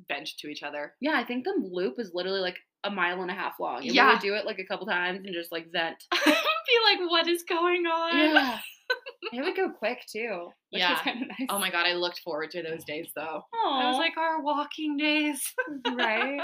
[0.08, 0.96] bench to each other.
[1.00, 3.78] Yeah, I think the loop is literally like a mile and a half long.
[3.78, 4.12] And we Yeah.
[4.12, 5.96] would do it like a couple times and just like vent.
[6.12, 8.16] Be like, what is going on?
[8.16, 8.58] Yeah.
[9.32, 10.50] it would go quick too.
[10.70, 10.98] Which Yeah.
[11.04, 11.46] nice.
[11.48, 13.42] Oh my god, I looked forward to those days though.
[13.52, 13.88] I Aw.
[13.90, 15.42] was like, our walking days.
[15.92, 16.40] right?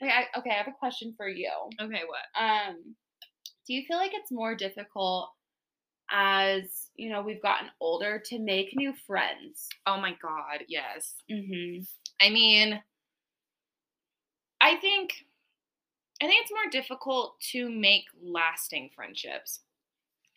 [0.00, 1.50] Wait, I, okay, I have a question for you.
[1.80, 2.42] okay, what?
[2.42, 2.76] Um,
[3.66, 5.30] do you feel like it's more difficult
[6.12, 9.68] as you know we've gotten older to make new friends?
[9.86, 11.14] Oh my god, yes.
[11.30, 11.82] Mm-hmm.
[12.20, 12.80] I mean,
[14.60, 15.14] I think
[16.24, 19.60] I think it's more difficult to make lasting friendships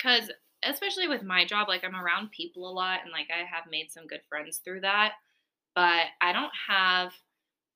[0.02, 0.30] cuz
[0.64, 3.92] especially with my job like I'm around people a lot and like I have made
[3.92, 5.16] some good friends through that,
[5.76, 7.14] but I don't have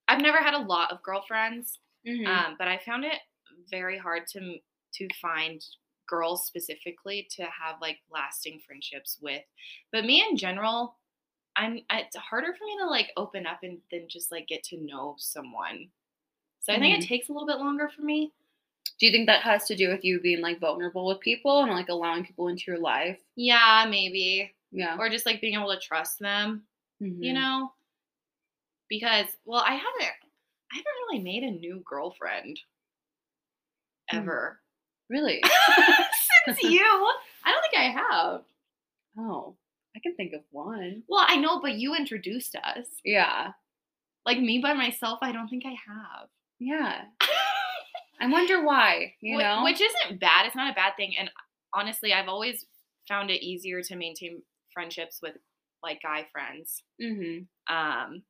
[0.07, 2.25] I've never had a lot of girlfriends, Mm-hmm.
[2.25, 3.19] um, but I found it
[3.69, 4.59] very hard to
[4.95, 5.63] to find
[6.07, 9.43] girls specifically to have like lasting friendships with.
[9.91, 10.97] But me in general,
[11.55, 14.77] I'm it's harder for me to like open up and then just like get to
[14.77, 15.91] know someone.
[16.61, 18.31] So I think it takes a little bit longer for me.
[18.99, 21.71] do you think that has to do with you being like vulnerable with people and
[21.71, 23.19] like allowing people into your life?
[23.35, 24.53] Yeah, maybe.
[24.71, 24.95] Yeah.
[24.99, 26.63] Or just like being able to trust them,
[26.99, 27.33] you Mhm.
[27.33, 27.73] know?
[28.89, 30.13] Because well, I haven't
[30.73, 32.59] I haven't really made a new girlfriend
[34.09, 34.17] Hmm.
[34.19, 34.59] ever.
[35.09, 35.41] Really?
[36.45, 36.79] Since you.
[37.43, 38.43] I don't think I have.
[39.17, 39.55] oh,
[39.95, 41.03] I can think of one.
[41.07, 42.85] Well, I know, but you introduced us.
[43.03, 43.51] Yeah.
[44.25, 46.29] Like me by myself, I don't think I have.
[46.61, 47.01] Yeah.
[48.21, 49.63] I wonder why, you Wh- know?
[49.63, 50.45] which isn't bad.
[50.45, 51.15] It's not a bad thing.
[51.19, 51.29] And
[51.73, 52.65] honestly, I've always
[53.07, 55.35] found it easier to maintain friendships with
[55.81, 56.83] like guy friends.
[57.01, 57.39] hmm
[57.73, 58.21] Um,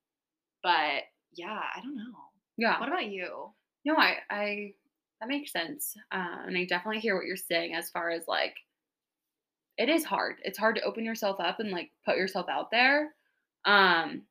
[0.64, 2.16] but yeah, I don't know.
[2.58, 2.80] Yeah.
[2.80, 3.52] What about you?
[3.84, 4.74] No, I, I,
[5.20, 5.94] that makes sense.
[6.12, 8.56] Uh, and I definitely hear what you're saying as far as like,
[9.78, 10.38] it is hard.
[10.44, 13.14] It's hard to open yourself up and like put yourself out there.
[13.66, 14.24] Um,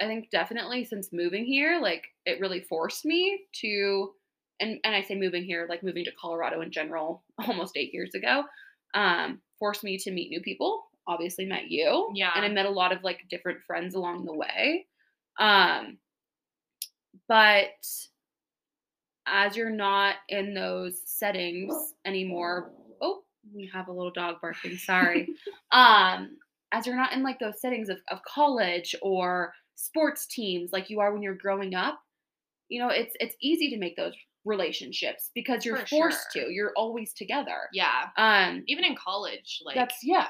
[0.00, 4.10] I think definitely since moving here, like it really forced me to,
[4.60, 8.14] and and I say moving here, like moving to Colorado in general, almost eight years
[8.14, 8.44] ago,
[8.94, 10.84] um, forced me to meet new people.
[11.08, 12.30] Obviously, met you, Yeah.
[12.34, 14.86] and I met a lot of like different friends along the way.
[15.38, 15.98] Um,
[17.28, 17.70] but
[19.26, 23.22] as you're not in those settings anymore, oh,
[23.54, 24.76] we have a little dog barking.
[24.76, 25.28] Sorry.
[25.72, 26.36] um,
[26.72, 31.00] as you're not in like those settings of, of college or sports teams like you
[31.00, 32.00] are when you're growing up,
[32.68, 36.44] you know, it's it's easy to make those relationships because you're For forced sure.
[36.44, 36.52] to.
[36.52, 37.68] You're always together.
[37.72, 38.08] Yeah.
[38.16, 40.28] Um, Even in college, like that's yeah.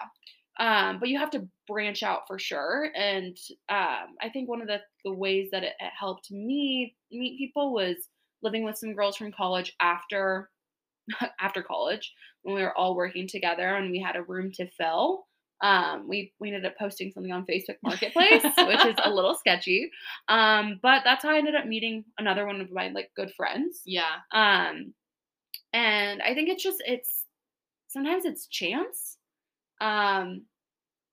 [0.58, 2.90] Um, but you have to branch out for sure.
[2.96, 3.36] And
[3.68, 7.74] um, I think one of the, the ways that it, it helped me meet people
[7.74, 7.96] was
[8.42, 10.50] living with some girls from college after
[11.40, 15.26] after college when we were all working together and we had a room to fill.
[15.62, 19.90] Um, we we ended up posting something on Facebook Marketplace, which is a little sketchy.
[20.28, 23.80] Um, but that's how I ended up meeting another one of my like good friends.
[23.84, 24.16] yeah.
[24.32, 24.92] Um,
[25.72, 27.24] and I think it's just it's
[27.88, 29.18] sometimes it's chance,
[29.80, 30.42] um,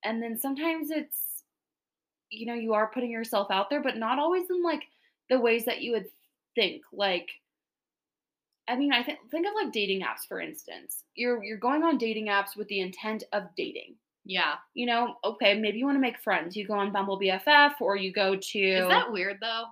[0.04, 1.44] and then sometimes it's
[2.30, 4.84] you know you are putting yourself out there, but not always in like
[5.30, 6.06] the ways that you would
[6.56, 6.82] think.
[6.92, 7.30] Like,
[8.68, 11.04] I mean, I think think of like dating apps for instance.
[11.16, 13.96] You're you're going on dating apps with the intent of dating.
[14.26, 14.56] Yeah.
[14.74, 16.56] You know, okay, maybe you want to make friends.
[16.56, 19.66] You go on Bumble BFF or you go to Is that weird though?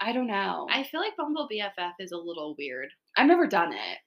[0.00, 0.66] I don't know.
[0.70, 2.88] I feel like Bumble BFF is a little weird.
[3.16, 3.98] I've never done it.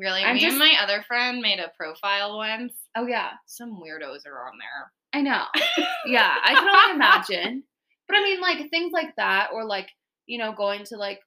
[0.00, 0.22] Really?
[0.22, 2.72] I'm Me just- and my other friend made a profile once.
[2.96, 3.30] Oh yeah.
[3.46, 4.92] Some weirdos are on there.
[5.12, 5.44] I know.
[6.06, 7.62] Yeah, I can only imagine.
[8.06, 9.88] But I mean, like things like that, or like
[10.26, 11.20] you know, going to like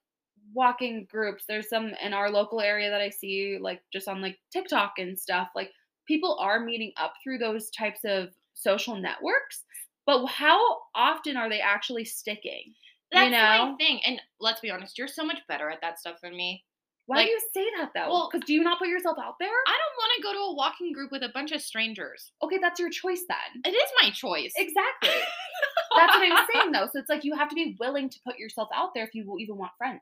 [0.53, 1.45] walking groups.
[1.47, 5.17] There's some in our local area that I see, like just on like TikTok and
[5.17, 5.49] stuff.
[5.55, 5.71] Like
[6.07, 9.63] people are meeting up through those types of social networks.
[10.05, 10.59] But how
[10.95, 12.73] often are they actually sticking?
[13.11, 13.71] That's you know?
[13.71, 13.99] my thing.
[14.05, 16.63] And let's be honest, you're so much better at that stuff than me.
[17.07, 18.09] Why Like- do you say that though?
[18.09, 19.49] Well- because do you not put yourself out there?
[19.49, 22.31] I don't want to go to a walking group with a bunch of strangers.
[22.41, 23.61] Okay, that's your choice then.
[23.65, 24.53] It is my choice.
[24.57, 25.09] Exactly.
[25.95, 26.87] That's what I'm saying though.
[26.91, 29.37] So it's like you have to be willing to put yourself out there if you
[29.39, 30.01] even want friends.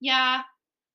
[0.00, 0.42] Yeah.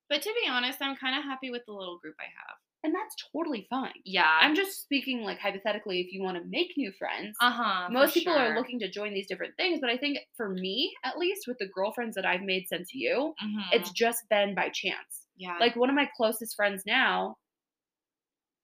[0.08, 2.56] But to be honest, I'm kind of happy with the little group I have.
[2.86, 3.90] And that's totally fine.
[4.04, 4.38] Yeah.
[4.40, 7.36] I'm just speaking like hypothetically if you want to make new friends.
[7.40, 7.88] uh huh.
[7.90, 11.18] Most people are looking to join these different things, but I think for me, at
[11.18, 13.34] least with the girlfriends that I've made since you,
[13.72, 15.26] it's just been by chance.
[15.36, 15.56] yeah.
[15.58, 17.34] Like one of my closest friends now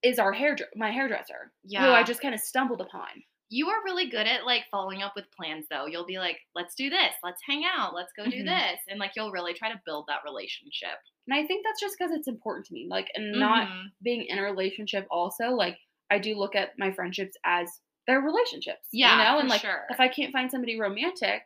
[0.05, 1.85] is our hair my hairdresser, yeah.
[1.85, 3.09] who I just kind of stumbled upon.
[3.51, 5.87] you are really good at like following up with plans though.
[5.87, 8.47] You'll be like, let's do this, let's hang out, let's go do Mhm.
[8.47, 8.79] this.
[8.89, 10.99] And like you'll really try to build that relationship.
[11.27, 12.87] And I think that's just because it's important to me.
[12.91, 13.93] Like, and not Mhm.
[14.03, 15.79] being in a relationship also, like
[16.11, 18.89] I do look at my friendships as their relationships.
[18.93, 19.87] Yeah, You know, and like sure.
[19.89, 21.43] if I can't find somebody romantic,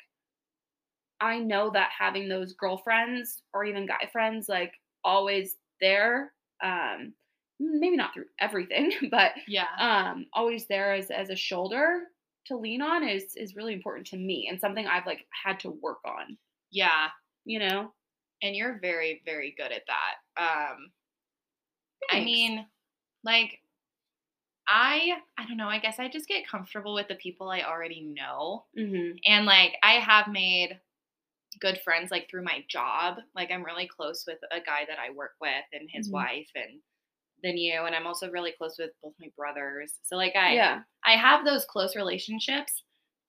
[1.20, 7.14] I know that having those girlfriends or even guy friends like always there, um,
[7.58, 9.68] maybe not through everything, but Yeah.
[9.78, 12.08] um always there as as a shoulder
[12.46, 15.70] to lean on is is really important to me and something I've like had to
[15.70, 16.38] work on,
[16.70, 17.10] yeah.
[17.44, 17.92] you know?
[18.42, 20.16] And you're very, very good at that.
[20.40, 20.92] Um,
[22.10, 22.66] I mean,
[23.24, 23.60] like,
[24.68, 25.68] I, I don't know.
[25.68, 28.66] I guess I just get comfortable with the people I already know.
[28.76, 29.24] Mhm.
[29.26, 30.80] And like I have made
[31.60, 33.18] good friends like through my job.
[33.34, 36.12] Like I'm really close with a guy that I work with and his Mhm.
[36.12, 36.82] wife and
[37.42, 40.00] then you and I'm also really close with both my brothers.
[40.04, 40.84] So like I Yeah.
[41.04, 42.82] I have those close relationships,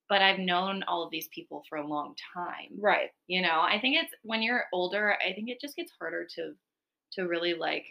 [0.09, 2.79] but I've known all of these people for a long time.
[2.79, 3.11] Right.
[3.27, 6.53] You know, I think it's when you're older, I think it just gets harder to
[7.13, 7.85] to really like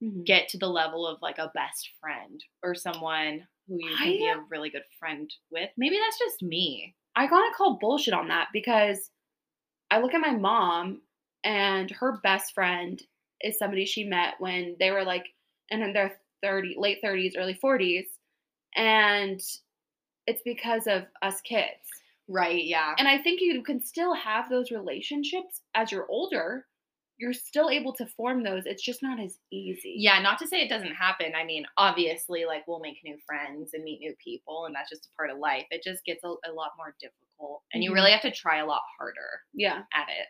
[0.00, 0.24] Mhm.
[0.24, 4.28] get to the level of like a best friend or someone who you can be
[4.28, 5.70] a really good friend with.
[5.76, 6.96] Maybe that's just me.
[7.16, 9.10] I gotta call bullshit on that because
[9.90, 11.02] I look at my mom
[11.44, 13.00] and her best friend
[13.40, 15.26] is somebody she met when they were like
[15.70, 18.06] in their 30 late 30s early 40s
[18.76, 19.40] and
[20.28, 21.88] it's because of us kids
[22.28, 22.94] Right, yeah.
[22.98, 26.66] and i think you can still have those relationships as you're older
[27.16, 30.60] you're still able to form those it's just not as easy Yeah, not to say
[30.60, 31.32] it doesn't happen.
[31.34, 35.06] I mean, obviously, like we'll make new friends and meet new people, and that's just
[35.06, 35.66] a part of life.
[35.72, 37.94] It just gets a, a lot more difficult, and you Mhm.
[37.94, 40.28] really have to try a lot harder yeah at it.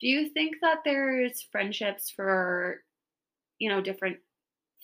[0.00, 2.82] do you think that there's friendships for
[3.58, 4.18] you know, different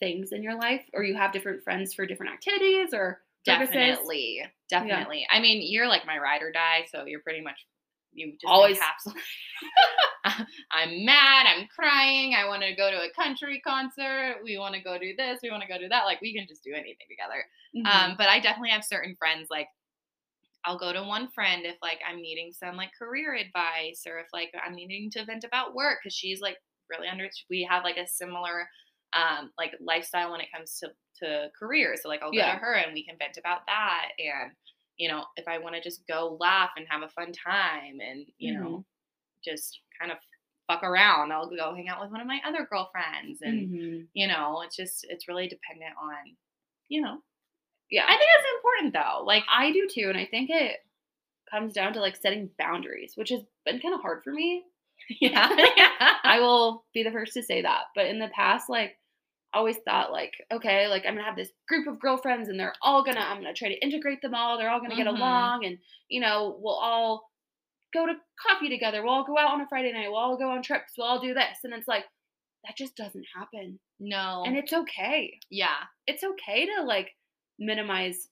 [0.01, 3.75] things in your life or you have different friends for different activities or purposes?
[3.75, 4.45] Definitely.
[4.69, 5.27] Definitely.
[5.31, 7.59] I mean, you're like my ride or die, so you're pretty much
[8.13, 8.79] you just Always.
[8.79, 9.15] encapsulate.
[10.73, 14.81] I'm mad, I'm crying, I want to go to a country concert, we want to
[14.81, 16.05] go do this, we want to go do that.
[16.05, 17.45] Like we can just do anything together.
[17.77, 17.87] Mhm.
[17.87, 19.69] Um, but I definitely have certain friends like
[20.65, 24.27] I'll go to one friend if like I'm needing some like career advice or if
[24.33, 26.57] like I'm needing to vent about work because she's like
[26.91, 28.69] really under we have like a similar
[29.13, 31.95] um like lifestyle when it comes to to career.
[32.01, 32.53] So like I'll go Yeah.
[32.55, 34.53] to her and we can vent about that and
[34.97, 38.27] you know if I want to just go laugh and have a fun time and
[38.39, 38.85] you know
[39.45, 40.19] just kind of
[40.69, 44.07] fuck around, I'll go hang out with one of my other girlfriends and Mhm.
[44.15, 46.37] you know it's just it's really dependent on
[46.89, 47.19] you know
[47.91, 48.05] yeah.
[48.05, 49.25] I think it's important though.
[49.25, 50.79] Like I do too, and I think it
[51.49, 54.65] comes down to like setting boundaries, which has been kind of hard for me.
[55.21, 55.49] yeah.
[56.25, 57.83] I will be the first to say that.
[57.95, 58.99] But in the past, like
[59.55, 63.05] always thought like, okay, like I'm gonna have this group of girlfriends and they're all
[63.05, 65.17] gonna I'm gonna try to integrate them all, they're all gonna get Mhm.
[65.17, 65.79] along and
[66.09, 67.31] you know, we'll all
[67.95, 68.15] go to
[68.47, 70.93] coffee together, we'll all go out on a Friday night, we'll all go on trips,
[70.99, 71.59] we'll all do this.
[71.65, 72.05] And it's like
[72.65, 73.79] that just doesn't happen.
[74.01, 74.43] no.
[74.47, 75.39] And it's okay.
[75.51, 75.77] yeah.
[76.07, 77.11] it's okay to like
[77.59, 78.29] minimize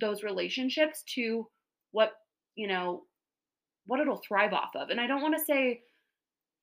[0.00, 1.48] those relationships to
[1.92, 2.12] what
[2.56, 3.04] you know
[3.86, 5.80] what it'll thrive off of and i don't want to say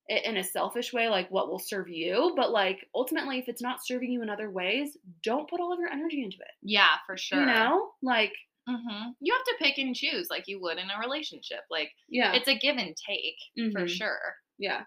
[0.09, 3.85] in a selfish way like what will serve you but like ultimately if it's not
[3.85, 7.17] serving you in other ways don't put all of your energy into it Yeah, for
[7.17, 7.39] sure.
[7.39, 8.33] you know like
[8.67, 11.61] hmm You have to pick and choose like you would in a relationship.
[11.69, 13.37] Like yeah it's a give and take
[13.71, 13.87] for Mhm.
[13.87, 14.35] sure.
[14.57, 14.85] yeah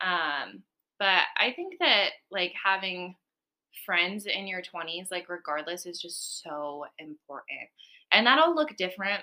[0.00, 0.64] Um,
[0.98, 3.16] but I think that like having
[3.86, 7.68] friends in your 20s, like regardless, is just so important.
[8.12, 9.22] And that'll look different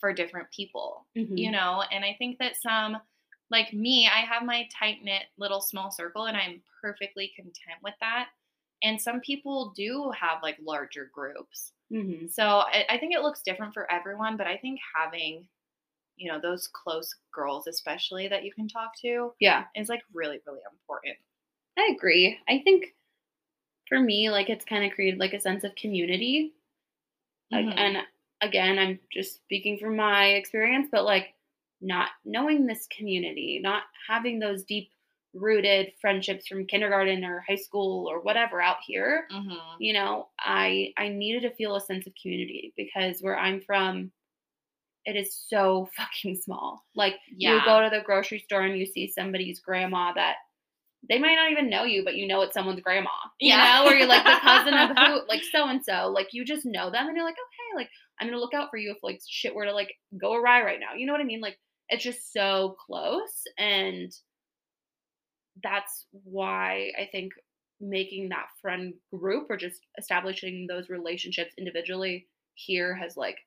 [0.00, 1.36] for different people, Mhm.
[1.36, 1.82] you know?
[1.92, 2.98] And I think that some,
[3.52, 7.94] like me, I have my tight knit little small circle and I'm perfectly content with
[8.00, 8.30] that.
[8.82, 11.72] And some people do have like larger groups.
[11.92, 12.32] Mhm.
[12.32, 15.48] So I, I think it looks different for everyone, but I think having,
[16.16, 20.40] you know, those close girls, especially that you can talk to, yeah is like really,
[20.46, 21.16] really important.
[21.78, 22.94] i agree i think
[23.88, 26.54] for me like it's kind of created like a sense of community
[27.50, 27.78] like Mhm.
[27.78, 28.06] and
[28.40, 31.34] again i'm just speaking from my experience but like
[31.82, 34.90] not knowing this community not having those deep
[35.34, 39.58] rooted friendships from kindergarten or high school or whatever out here Mhm.
[39.80, 44.12] you know i i needed to feel a sense of community because where i'm from
[45.04, 47.56] it is so fucking small like Yeah.
[47.58, 50.36] you go to the grocery store and you see somebody's grandma that
[51.08, 53.10] they might not even know you, but you know it's someone's grandma.
[53.40, 53.82] You Yeah.
[53.82, 56.06] know, or you're like the cousin of who, like so and so.
[56.14, 57.90] Like you just know them, and you're like, okay, like
[58.20, 60.78] I'm gonna look out for you if like shit were to like go awry right
[60.78, 60.94] now.
[60.96, 61.40] You know what I mean?
[61.40, 64.12] Like it's just so close, and
[65.62, 67.32] that's why I think
[67.80, 73.38] making that friend group or just establishing those relationships individually here has like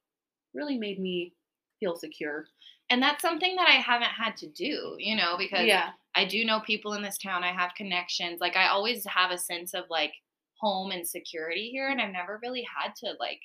[0.54, 1.34] really made me
[1.80, 2.45] feel secure.
[2.89, 5.91] And that's something that I haven't had to do, you know, because Yeah.
[6.15, 7.43] I do know people in this town.
[7.43, 8.39] I have connections.
[8.39, 10.13] Like I always have a sense of like
[10.60, 13.41] home and security here, and I've never really had to like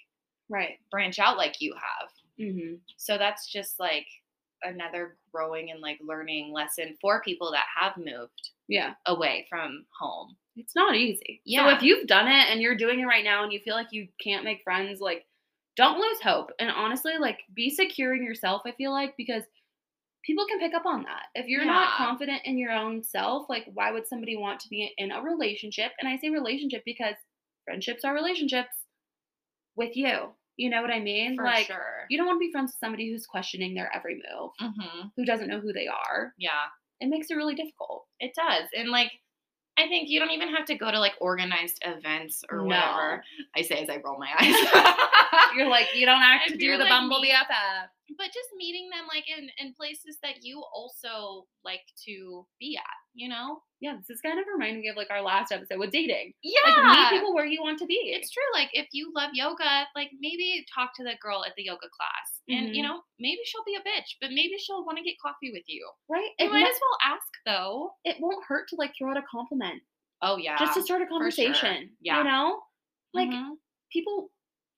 [0.48, 0.78] Right.
[0.90, 2.10] branch out like you have.
[2.40, 2.74] Mm-hmm.
[2.96, 4.06] So that's just like
[4.62, 8.94] another growing and like learning lesson for people that have moved Yeah.
[9.06, 10.36] away from home.
[10.56, 11.40] It's not easy.
[11.44, 11.76] yeah So Yeah.
[11.76, 14.08] if you've done it and you're doing it right now and you feel like you
[14.22, 15.26] can't make friends, like
[15.76, 16.50] don't lose hope.
[16.58, 19.44] And honestly, like be secure in yourself, I feel like, because
[20.24, 21.26] people can pick up on that.
[21.34, 24.92] If you're not confident in your own self, like why would somebody want to be
[24.98, 25.92] in a relationship?
[25.98, 27.14] And I say relationship because
[27.64, 28.74] friendships are relationships
[29.76, 30.34] with you.
[30.60, 31.36] You know what I mean?
[31.36, 32.04] For like sure.
[32.10, 35.24] you don't want to be friends with somebody who's questioning their every move, hmm who
[35.24, 36.34] doesn't know who they are.
[36.38, 36.50] Yeah.
[37.00, 38.04] It makes it really difficult.
[38.18, 38.68] It does.
[38.76, 39.10] And like
[39.78, 42.64] I think you don't even have to go to like organized events or No.
[42.64, 43.24] whatever.
[43.56, 44.54] I say as I roll my eyes.
[45.56, 47.88] You're like, you don't have to do you're the like Bumble BFF.
[48.18, 52.96] But just meeting them like in, in places that you also like to be at,
[53.14, 53.62] you know?
[53.80, 56.32] Yeah, this is kind of reminding me of like our last episode with dating.
[56.42, 56.58] Yeah.
[56.66, 57.94] Like meet people where you want to be.
[58.14, 58.42] it's true.
[58.52, 62.28] Like if you love yoga, like maybe talk to the girl at the yoga class.
[62.48, 62.88] And you Mhm.
[62.88, 65.88] know, maybe she'll be a bitch, but maybe she'll want to get coffee with you.
[66.08, 66.30] right.
[66.38, 67.92] You It, might might, as well ask though.
[68.04, 69.82] it won't hurt to like throw out a compliment
[70.22, 70.58] Oh yeah.
[70.58, 71.08] just to start a sure.
[71.10, 71.96] conversation.
[72.00, 72.18] Yeah.
[72.18, 72.62] You know,
[73.14, 73.54] like Mhm.
[73.92, 74.30] people,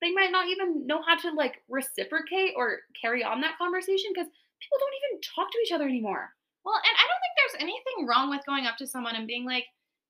[0.03, 4.29] they might not even know how to like reciprocate or carry on that conversation because
[4.61, 6.31] people don't even talk to each other anymore.
[6.65, 9.45] Well, and I don't think there's anything wrong with going up to someone and being
[9.47, 9.67] like,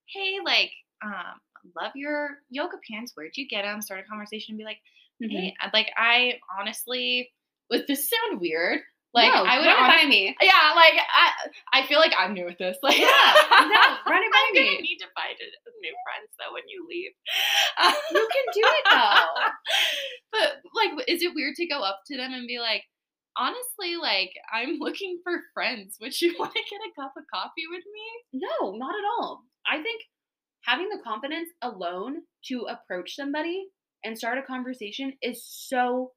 [0.07, 0.73] "Hey, like,
[1.05, 1.41] um,
[1.81, 3.13] love your yoga pants.
[3.15, 4.81] Where'd you get them?" Start a conversation and be like,
[5.23, 5.31] Mm-hmm.
[5.37, 7.33] "Hey, like, I honestly,
[7.71, 8.81] would this sound weird?
[9.15, 10.35] Like no, I would run it by me.
[10.41, 12.79] Yeah, like I, I feel like I'm new at this.
[12.83, 14.81] Like, Yeah, no, run it by I'm gonna me.
[14.81, 17.13] need to find new friends though when you leave.
[18.11, 19.27] You can do it though.
[20.33, 22.85] but like, is it weird to go up to them and be like,
[23.37, 25.99] honestly, like I'm looking for friends.
[26.01, 28.41] Would you want to get a cup of coffee with me?
[28.49, 29.43] No, not at all.
[29.67, 30.01] I think
[30.65, 33.67] having the confidence alone to approach somebody
[34.05, 36.13] and start a conversation is so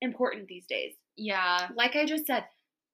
[0.00, 0.94] important these days.
[1.18, 2.44] Yeah, Like I just said,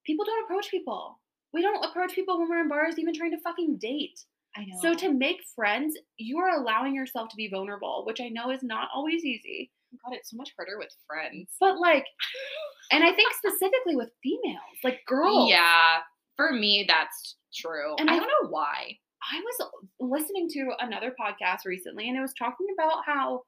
[0.04, 1.20] people don't approach people.
[1.52, 4.18] We don't approach people when we're in bars, even trying to fucking date.
[4.56, 4.76] I know.
[4.82, 8.62] So to make friends, you are allowing yourself to be vulnerable, which I know is
[8.62, 9.70] not always easy.
[10.04, 11.48] God, it's so much harder with friends.
[11.60, 12.06] But like,
[12.92, 15.48] and I think specifically with females, like girls.
[15.50, 15.98] Yeah,
[16.36, 17.94] for me that's true.
[17.98, 18.98] And I I- don't know why.
[19.32, 19.70] I was
[20.00, 23.44] listening to another podcast recently and it was talking about how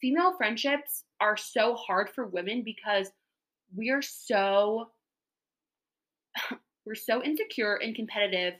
[0.00, 3.10] female friendships are so hard for women because
[3.74, 4.90] we are so
[6.84, 8.54] we're so insecure and competitive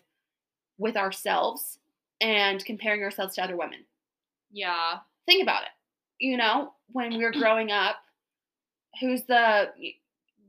[0.79, 1.79] with ourselves
[2.21, 3.85] and comparing ourselves to other women.
[4.51, 4.99] Yeah.
[5.27, 5.69] Think about it.
[6.19, 7.97] You know, when we were growing up,
[9.01, 9.71] who's the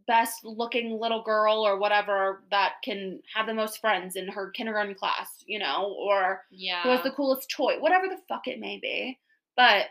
[0.07, 4.95] best looking little girl or whatever that can have the most friends in her kindergarten
[4.95, 6.83] class, you know, or Yeah.
[6.83, 9.19] who has the coolest toy, whatever the fuck it may be.
[9.55, 9.87] But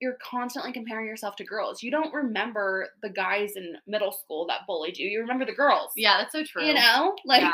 [0.00, 1.82] you're constantly comparing yourself to girls.
[1.82, 5.08] You don't remember the guys in middle school that bullied you.
[5.08, 5.92] You remember the girls.
[5.96, 6.64] yeah, that's so true.
[6.64, 7.16] You know?
[7.26, 7.52] Like yeah.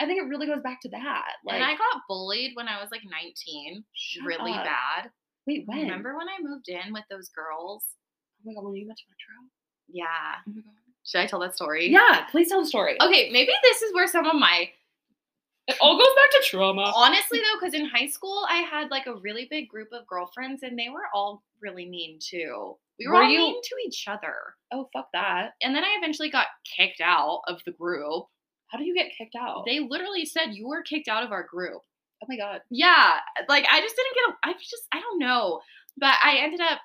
[0.00, 1.32] I think it really goes back to that.
[1.44, 4.64] Like and I got bullied when I was like 19, shut really up.
[4.64, 5.10] bad.
[5.46, 5.78] Wait, when?
[5.80, 7.84] Remember when I moved in with those girls?
[8.40, 9.48] Oh my god, when you went to Metro?
[9.88, 10.36] Yeah.
[10.46, 10.72] Oh my god.
[11.04, 11.88] Should I tell that story?
[11.88, 12.96] Yeah, please tell the story.
[13.00, 14.68] Okay, maybe this is where some of my
[15.68, 16.92] It all goes back to trauma.
[16.96, 20.62] honestly though, because in high school I had like a really big group of girlfriends
[20.62, 22.76] and they were all really mean too.
[22.98, 24.34] We were, Were all you- mean to each other.
[24.72, 25.50] Oh fuck that.
[25.62, 26.46] And then I eventually got
[26.76, 28.24] kicked out of the group.
[28.68, 29.64] How do you get kicked out?
[29.66, 31.80] They literally said you were kicked out of our group.
[32.22, 32.60] oh my god.
[32.70, 33.12] Yeah,
[33.48, 34.34] like I just didn't get.
[34.34, 35.60] A, I just I don't know,
[35.98, 36.78] but I ended up.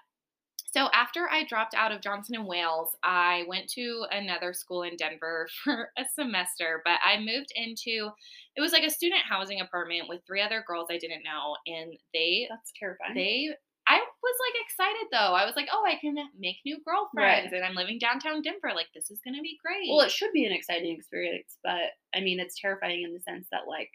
[0.74, 4.96] So after I dropped out of Johnson and Wales, I went to another school in
[4.98, 6.82] Denver for a semester.
[6.84, 8.10] But I moved into
[8.56, 11.94] it was like a student housing apartment with three other girls I didn't know, and
[12.14, 13.14] they That's terrifying.
[13.16, 13.50] they.
[13.86, 15.36] I was like excited though.
[15.36, 18.72] I was like, oh, I can make new girlfriends, and I'm living downtown Denver.
[18.74, 19.90] Like this is gonna be great.
[19.90, 23.48] well, it should be an exciting experience, but I mean it's terrifying in the sense
[23.52, 23.92] that like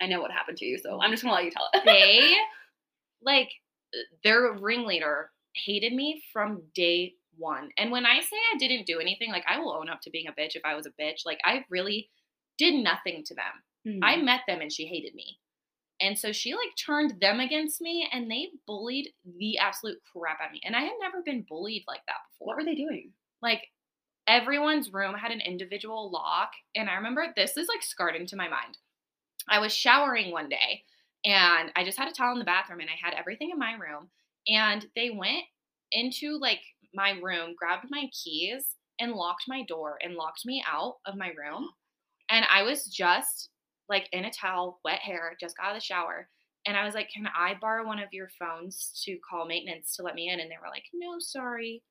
[0.00, 1.82] I know what happened to you, so I'm just gonna let you tell it.
[1.84, 2.34] they
[3.22, 3.50] like
[3.94, 5.30] uh, their ringleader
[5.64, 7.70] hated me from day one.
[7.76, 10.26] And when I say I didn't do anything, like I will own up to being
[10.26, 11.24] a bitch if I was a bitch.
[11.24, 12.10] Like I really
[12.58, 13.44] did nothing to them.
[13.84, 14.04] Hmm.
[14.04, 15.38] I met them and she hated me.
[16.00, 20.48] And so she like turned them against me and they bullied the absolute crap out
[20.48, 20.60] of me.
[20.64, 22.48] And I had never been bullied like that before.
[22.48, 23.12] what were they doing?
[23.40, 23.62] Like
[24.26, 26.50] everyone's room had an individual lock.
[26.74, 28.76] And I remember this is like scarred into my mind.
[29.48, 30.82] I was showering one day
[31.24, 33.72] and I just had a towel in the bathroom and I had everything in my
[33.72, 34.08] room.
[34.48, 35.44] And they went
[35.92, 36.60] into like
[36.94, 38.64] my room, grabbed my keys,
[39.00, 41.68] and locked my door and locked me out of my room.
[42.28, 43.50] And I was just
[43.88, 46.28] like in a towel, wet hair, just got out of the shower.
[46.66, 50.02] And I was like, Can I borrow one of your phones to call maintenance to
[50.02, 50.40] let me in?
[50.40, 51.84] And they were like, No, sorry.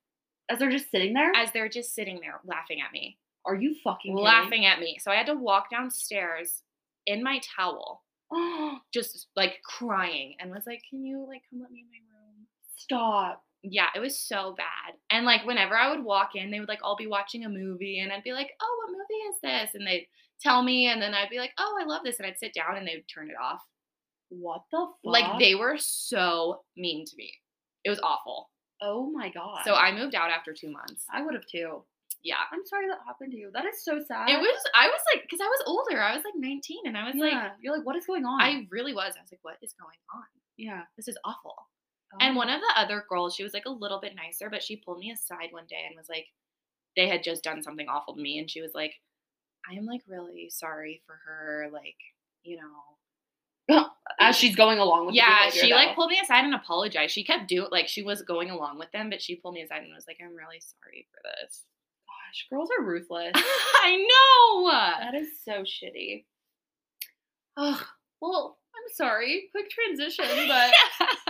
[0.50, 1.32] As they're just sitting there?
[1.34, 4.26] As they're just sitting there laughing at me, Are you fucking kidding?
[4.26, 4.98] laughing at me.
[5.00, 6.64] So I had to walk downstairs
[7.08, 8.04] in my towel,
[8.94, 12.15] just like crying, and was like, Can you like come let me in my room?
[12.76, 13.44] Stop.
[13.64, 14.96] Yeah, it was so bad.
[15.10, 18.00] And like whenever I would walk in, they would like all be watching a movie
[18.00, 20.08] and I'd be like, "Oh, what movie is this?" And they'd
[20.40, 22.78] tell me and then I'd be like, "Oh, I love this." And I'd sit down
[22.78, 23.62] and they would turn it off.
[24.30, 24.96] What the fuck?
[25.04, 27.32] Like they were so mean to me.
[27.84, 28.52] It was awful.
[28.82, 29.62] Oh my god.
[29.66, 31.06] So I moved out after 2 months.
[31.12, 31.84] I would have too.
[32.24, 32.42] Yeah.
[32.52, 33.50] I'm sorry that happened to you.
[33.54, 34.30] That is so sad.
[34.30, 36.02] It was I was like cuz I was older.
[36.02, 37.34] I was like 19 and I was like.
[37.62, 38.42] You're like, what is going on?
[38.42, 39.16] I really was.
[39.18, 40.26] I was like, "What is going on?
[40.58, 40.84] yeah.
[40.98, 41.56] This is awful."
[42.22, 42.38] And Oh.
[42.38, 45.00] one of the other girls, she was like a little bit nicer, but she pulled
[45.00, 46.28] me aside one day and was like,
[46.96, 48.40] they had just done something awful to me.
[48.40, 48.94] And she was like,
[49.70, 51.68] I am like really sorry for her.
[51.74, 51.98] Like,
[52.44, 53.86] you know.
[54.20, 55.76] as she's going along with Yeah, she though.
[55.76, 57.14] like pulled me aside and apologized.
[57.14, 59.82] She kept doing like she was going along with them, but she pulled me aside
[59.84, 61.64] and was like, I'm really sorry for this.
[62.08, 63.32] Gosh, girls are ruthless.
[63.36, 64.70] I know.
[65.00, 66.26] that is so shitty.
[67.58, 67.84] Ugh.
[68.22, 69.50] Well, I'm sorry.
[69.52, 70.72] Quick transition, but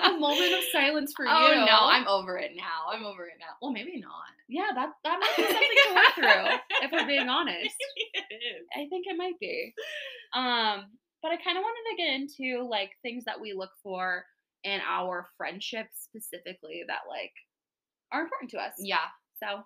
[0.03, 1.65] a moment of silence for oh you.
[1.65, 2.91] no, I'm over it now.
[2.91, 3.55] I'm over it now.
[3.61, 4.11] Well, maybe not.
[4.47, 6.57] Yeah, that that might be something to work through.
[6.83, 7.75] If we're being honest,
[8.13, 8.65] it is.
[8.75, 9.73] I think it might be.
[10.33, 10.85] Um,
[11.21, 14.25] but I kind of wanted to get into like things that we look for
[14.63, 17.31] in our friendships specifically that like
[18.11, 18.73] are important to us.
[18.79, 18.97] Yeah.
[19.41, 19.63] So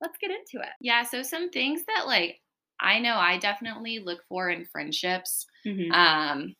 [0.00, 0.70] let's get into it.
[0.80, 2.40] Yeah, so some things that like
[2.80, 5.92] I know I definitely look for in friendships Mhm.
[5.92, 6.54] um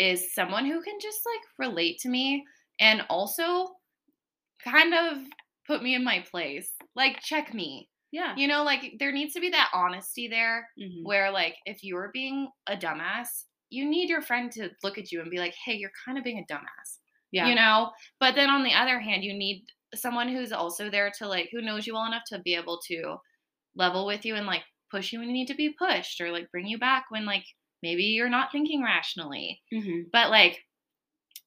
[0.00, 2.44] is someone who can just like relate to me
[2.80, 3.68] and also
[4.64, 5.18] kind of
[5.66, 6.70] put me in my place.
[6.96, 7.88] Like check me.
[8.12, 8.34] yeah.
[8.36, 11.04] You know, like there needs to be that honesty there Mhm.
[11.04, 15.20] where like if you're being a dumbass, you need your friend to look at you
[15.20, 16.98] and be like, "Hey, you're kind of being a dumbass."
[17.30, 17.46] Yeah.
[17.48, 17.92] You know?
[18.18, 21.62] But then on the other hand, you need someone who's also there to like who
[21.62, 23.16] knows you well enough to be able to
[23.76, 26.50] level with you and like push you when you need to be pushed or like
[26.50, 27.44] bring you back when like
[27.82, 29.62] maybe you're not thinking rationally.
[29.72, 30.10] Mhm.
[30.12, 30.64] But like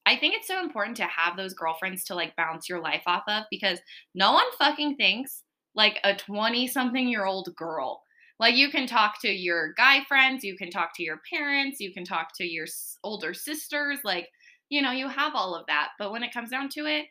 [0.06, 3.24] I think it's so important to have those girlfriends to like bounce your life off
[3.26, 3.78] of because
[4.14, 5.42] no one fucking thinks
[5.74, 8.02] like a 20 something year old girl.
[8.38, 11.92] Like you can talk to your guy friends, you can talk to your parents, you
[11.92, 12.66] can talk to your
[13.02, 14.28] older sisters, like
[14.70, 15.90] you know, you have all of that.
[15.98, 17.06] But when it comes down to it,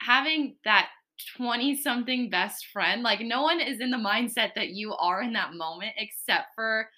[0.00, 0.88] having that
[1.36, 5.32] 20 something best friend, like no one is in the mindset that you are in
[5.34, 6.88] that moment except for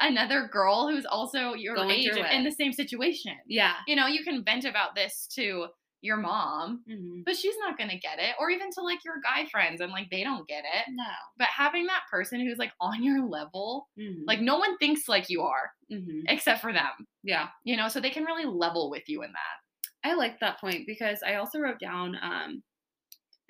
[0.00, 3.36] another girl who's also your Going age and in the same situation.
[3.46, 3.74] Yeah.
[3.86, 5.68] You know, you can vent about this to
[6.02, 7.24] your mom, Mhm.
[7.26, 9.92] but she's not going to get it, or even to like your guy friends and
[9.92, 10.86] like they don't get it.
[10.88, 11.04] No.
[11.36, 14.24] But having that person who's like on your level, Mhm.
[14.26, 16.22] like no one thinks like you are Mhm.
[16.28, 17.50] except for them, Yeah.
[17.64, 20.08] you know, so they can really level with you in that.
[20.08, 22.62] I like that point because I also wrote down, um,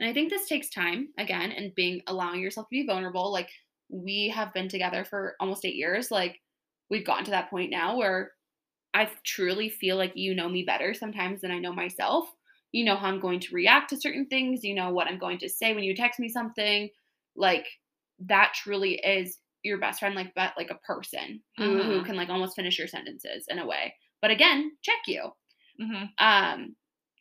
[0.01, 3.30] and I think this takes time again, and being allowing yourself to be vulnerable.
[3.30, 3.51] Like
[3.91, 6.11] we have been together for almost eight years.
[6.11, 6.41] Like
[6.91, 8.32] we've gotten to that point now where
[8.95, 12.28] I truly feel like you know me better sometimes than I know myself.
[12.72, 14.64] You know how I'm going to react to certain things.
[14.64, 16.91] You know what I'm going to say when you text me something.
[17.36, 17.66] Like
[18.20, 22.05] that truly is your best friend, like but like a person who, who Mhm.
[22.05, 23.95] can like almost finish your sentences in a way.
[24.22, 25.32] But again, check you
[25.78, 26.76] hmm um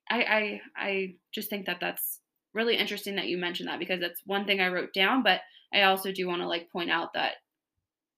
[0.10, 2.22] I, I i just think that that's
[2.54, 5.42] really interesting that you mentioned that because that's one thing i wrote down but
[5.74, 7.34] i also do want to like point out that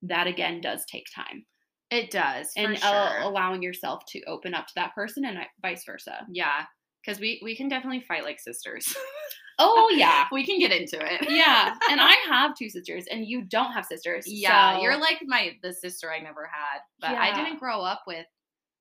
[0.04, 1.46] that again does take time
[1.92, 2.52] It does.
[2.54, 2.88] For and sure.
[2.90, 6.66] al- allowing yourself to open up to that person and uh, vice versa yeah.
[7.04, 8.96] Because we, we can definitely fight like sisters.
[9.60, 11.30] oh yeah we can get into it.
[11.30, 15.20] yeah and i have two sisters and you don't have sisters Yeah, so, you're like
[15.26, 18.26] my the sister I never had, but I didn't grow up with.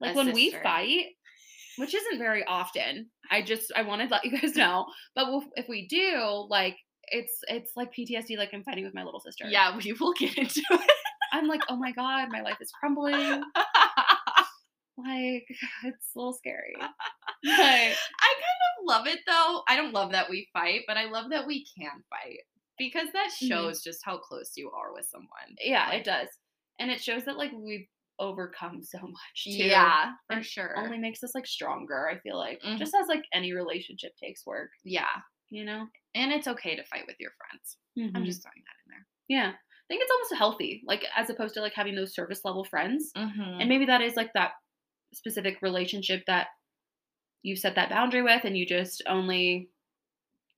[0.01, 1.07] like when we fight
[1.77, 5.67] which isn't very often i just i wanted to let you guys know but if
[5.69, 6.77] we do like
[7.11, 10.37] it's it's like ptsd like i'm fighting with my little sister Yeah, we will get
[10.37, 10.91] into it.
[11.33, 13.43] I'm like, oh my god, my life is crumbling.
[14.97, 15.47] Like,
[15.85, 16.75] it's a little scary.
[17.43, 19.63] But I kind of love it though.
[19.69, 22.41] I don't love that we fight, but I love that we can fight
[22.79, 23.47] because that Mhm.
[23.49, 25.57] shows just how close you are with someone.
[25.59, 26.29] yeah, Like, it does,
[26.79, 27.87] and it shows that like we've
[28.19, 29.63] overcome so much too.
[29.63, 30.77] Yeah, for And sure.
[30.77, 32.09] only makes us like stronger.
[32.09, 32.79] I feel like Mhm.
[32.79, 35.87] just as like any relationship takes work, yeah, you know.
[36.15, 37.77] And it's okay to fight with your friends.
[38.17, 38.27] I'm Mhm.
[38.27, 39.07] just throwing that in there.
[39.29, 39.53] yeah.
[39.53, 43.11] I think it's almost healthy, like as opposed to like having those service level friends.
[43.17, 43.61] Mm-hmm.
[43.61, 44.53] and maybe that is like that
[45.13, 46.47] specific relationship that
[47.43, 49.71] you set that boundary with, and you just only,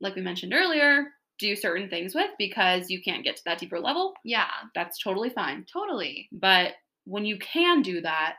[0.00, 1.06] like we mentioned earlier,
[1.38, 4.12] do certain things with because you can't get to that deeper level.
[4.24, 5.64] yeah, That's totally fine.
[5.72, 6.28] totally.
[6.32, 6.74] But
[7.04, 8.36] when you can do that,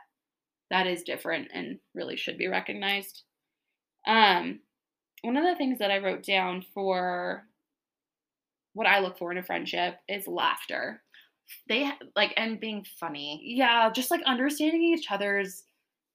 [0.70, 3.24] that is different and really should be recognized.
[4.06, 4.60] Um,
[5.24, 7.46] one of the things that I wrote down for
[8.74, 11.02] what I look for in a friendship is laughter.
[11.68, 13.40] They like and being funny.
[13.44, 15.64] Yeah, just like understanding each other's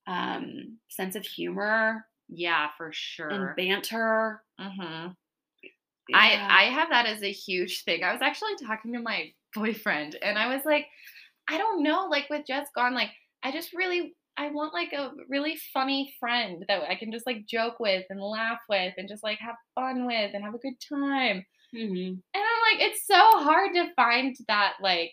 [0.07, 3.29] um, sense of humor Yeah, for sure.
[3.29, 4.41] and banter.
[4.59, 5.09] mm-hmm.
[6.09, 6.17] Yeah.
[6.17, 8.03] I I have that as a huge thing.
[8.03, 10.87] I was actually talking to my boyfriend and I was like,
[11.47, 13.11] I don't know, like with Jess gone, like
[13.43, 17.45] I just really I want like a really funny friend that I can just like
[17.45, 20.75] joke with and laugh with and just like have fun with and have a good
[20.87, 21.45] time.
[21.75, 22.07] Mhm.
[22.07, 25.11] And I'm like, it's so hard to find that like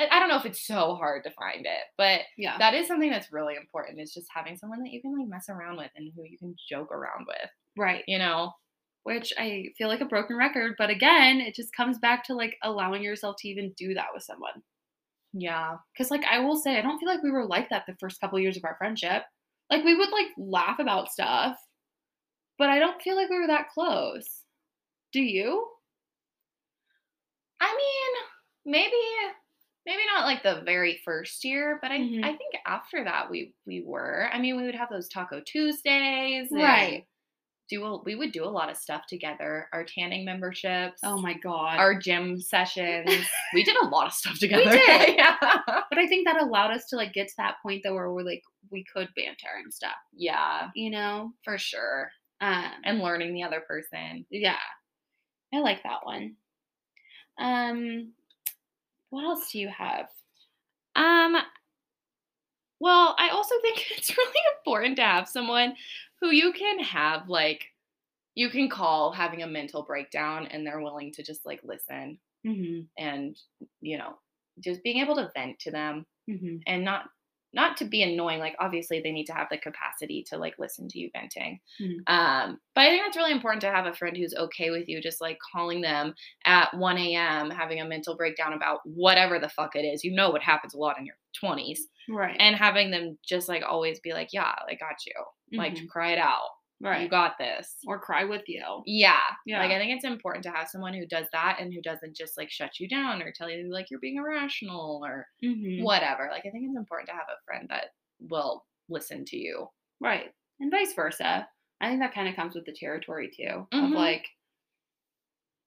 [0.00, 2.58] I I don't know if it's so hard to find it, but yeah.
[2.58, 5.48] that is something that's really important is just having someone that you can like mess
[5.48, 8.02] around with and who you can joke around with, right.
[8.08, 8.52] you know?
[9.04, 12.56] Which I feel like a broken record, but again, it just comes back to like
[12.62, 14.62] allowing yourself to even do that with someone.
[15.32, 15.78] Yeah.
[15.92, 18.20] Because, like, I will say, I don't feel like we were like that the first
[18.20, 19.24] couple years of our friendship.
[19.70, 21.58] Like, we would like laugh about stuff,
[22.58, 24.44] but I don't feel like we were that close.
[25.12, 25.70] Do you?
[27.60, 27.76] I
[28.64, 29.34] mean, maybe
[29.86, 32.22] maybe not like the very first year, but I Mhm.
[32.22, 34.28] I think after that we we were.
[34.32, 37.06] I mean, we would have those Taco Tuesdays, Right.
[37.70, 39.68] Do a, we would do a lot of stuff together.
[39.72, 41.00] Our tanning memberships.
[41.02, 41.78] Oh my god.
[41.78, 43.08] Our gym sessions.
[43.54, 44.64] we did a lot of stuff together.
[44.70, 45.14] We did.
[45.16, 45.36] yeah.
[45.66, 48.22] but I think that allowed us to like get to that point though where we're
[48.22, 49.92] like we could banter and stuff.
[50.12, 51.32] Yeah, You know?
[51.44, 52.10] for sure.
[52.40, 52.70] Um.
[52.84, 54.26] And learning the other person.
[54.30, 54.56] Yeah.
[55.54, 56.34] I like that one.
[57.38, 58.12] Um,
[59.10, 60.06] what else do you have?
[60.96, 61.36] Um,
[62.82, 65.74] well, I also think it's really important to have someone
[66.20, 67.64] who you can have like
[68.34, 72.80] you can call having a mental breakdown and they're willing to just like listen Mm-hmm.
[72.98, 73.38] and
[73.80, 74.14] you know
[74.58, 76.56] just being able to vent to them Mm-hmm.
[76.66, 77.04] and not
[77.54, 80.88] not to be annoying like obviously they need to have the capacity to like listen
[80.88, 81.98] to you venting Mhm.
[82.06, 85.00] um but i think it's really important to have a friend who's okay with you
[85.00, 86.14] just like calling them
[86.46, 90.30] at 1 a.m having a mental breakdown about whatever the fuck it is you know
[90.30, 92.36] what happens a lot in your 20s Right.
[92.40, 95.88] and having them just like always be like yeah i got you like Mhm.
[95.88, 96.48] cry it out
[96.90, 97.02] right.
[97.02, 98.64] you got this or cry with you.
[98.86, 99.20] yeah.
[99.46, 99.60] Yeah.
[99.60, 102.36] Like I think it's important to have someone who does that and who doesn't just
[102.36, 105.82] like shut you down or tell you like you're being irrational or Mm-hmm.
[105.84, 106.28] whatever.
[106.30, 107.86] Like I think it's important to have a friend that
[108.20, 109.68] will listen to you.
[110.00, 110.30] Right.
[110.60, 111.48] And vice versa.
[111.80, 113.66] I think that kind of comes with the territory too.
[113.72, 113.94] Of Mhm.
[113.94, 114.26] like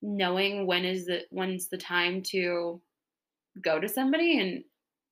[0.02, 2.82] knowing when is the when's the time to
[3.62, 4.64] go to somebody and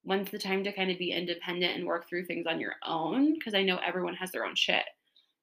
[0.04, 3.40] when's the time to kind of be independent and work through things on your own.
[3.42, 4.84] Cause I know everyone has their own shit.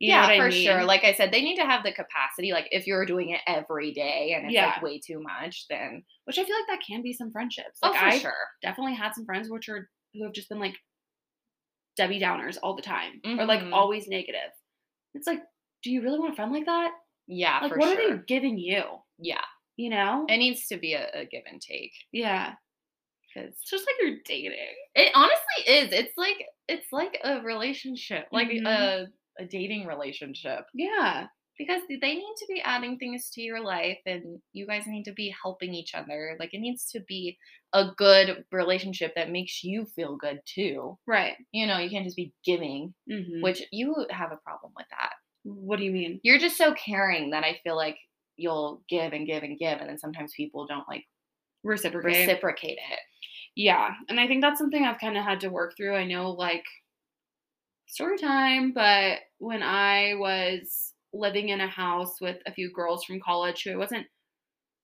[0.01, 0.82] You yeah, for sure.
[0.84, 2.53] Like I said, they need to have the capacity.
[2.53, 4.66] Like if you're doing it every day and it's Yeah.
[4.68, 7.78] like way too much, then which I feel like that can be some friendships.
[7.82, 8.32] oh Like for I sure.
[8.62, 10.74] definitely had some friends which are who have just been like
[11.96, 13.20] Debbie Downers all the time.
[13.24, 13.72] Or like Mhm.
[13.74, 14.51] always negative.
[15.14, 15.42] It's like,
[15.82, 16.92] do you really want a friend like that?
[17.26, 17.78] Yeah, for sure.
[17.78, 18.12] Like what sure.
[18.12, 18.84] are they giving you?
[19.18, 19.44] Yeah,
[19.76, 20.24] You know?
[20.28, 21.92] it needs to be a, a give and take.
[22.12, 22.55] yeah.
[23.34, 24.74] Because It's just like you're dating.
[24.96, 25.92] it honestly is.
[25.92, 28.66] It's like it's like a relationship, like Mhm.
[28.66, 29.07] a
[29.41, 30.61] a dating relationship.
[30.74, 31.26] Yeah.
[31.59, 35.12] because they need to be adding things to your life and you guys need to
[35.12, 37.36] be helping each other like it needs to be
[37.74, 41.34] a good relationship that makes you feel good too Right.
[41.53, 43.43] you know you can't just be giving Mm-hmm.
[43.43, 45.12] which you have a problem with that
[45.43, 46.18] what do you mean?
[46.22, 47.99] you're just so caring that i feel like
[48.36, 51.05] you'll give and give and give and then sometimes people don't like
[51.62, 52.26] Reciprocate.
[52.26, 52.99] reciprocate it
[53.57, 53.91] yeah.
[54.09, 55.95] And I think that's something I've kind of had to work through.
[55.97, 56.64] I know like
[57.91, 63.20] story time, but when I was living in a house with a few girls from
[63.20, 64.07] college who I wasn't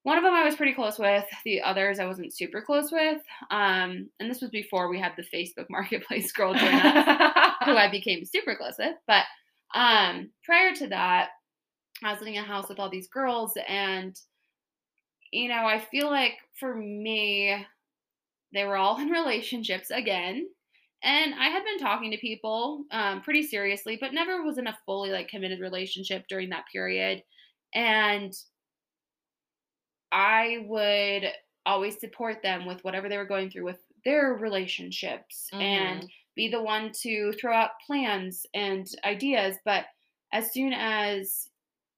[0.03, 3.21] one of them I was pretty close with, the others I wasn't super close with.
[3.51, 7.37] Um, and this was before we had the Facebook marketplace girl join us.
[7.65, 8.95] who I became super close with.
[9.07, 9.25] But
[9.75, 11.31] um, prior to that,
[12.05, 14.15] I was living in a house with all these girls, and
[15.33, 17.67] you know, I feel like for me,
[18.53, 20.47] they were all in relationships again.
[21.03, 24.79] And I had been talking to people um, pretty seriously, but never was in a
[24.87, 27.23] fully like committed relationship during that period.
[27.75, 28.33] And
[30.11, 31.31] I would
[31.65, 36.63] always support them with whatever they were going through with their relationships and be the
[36.63, 39.57] one to throw out plans and ideas.
[39.65, 39.87] But
[40.33, 41.49] as soon as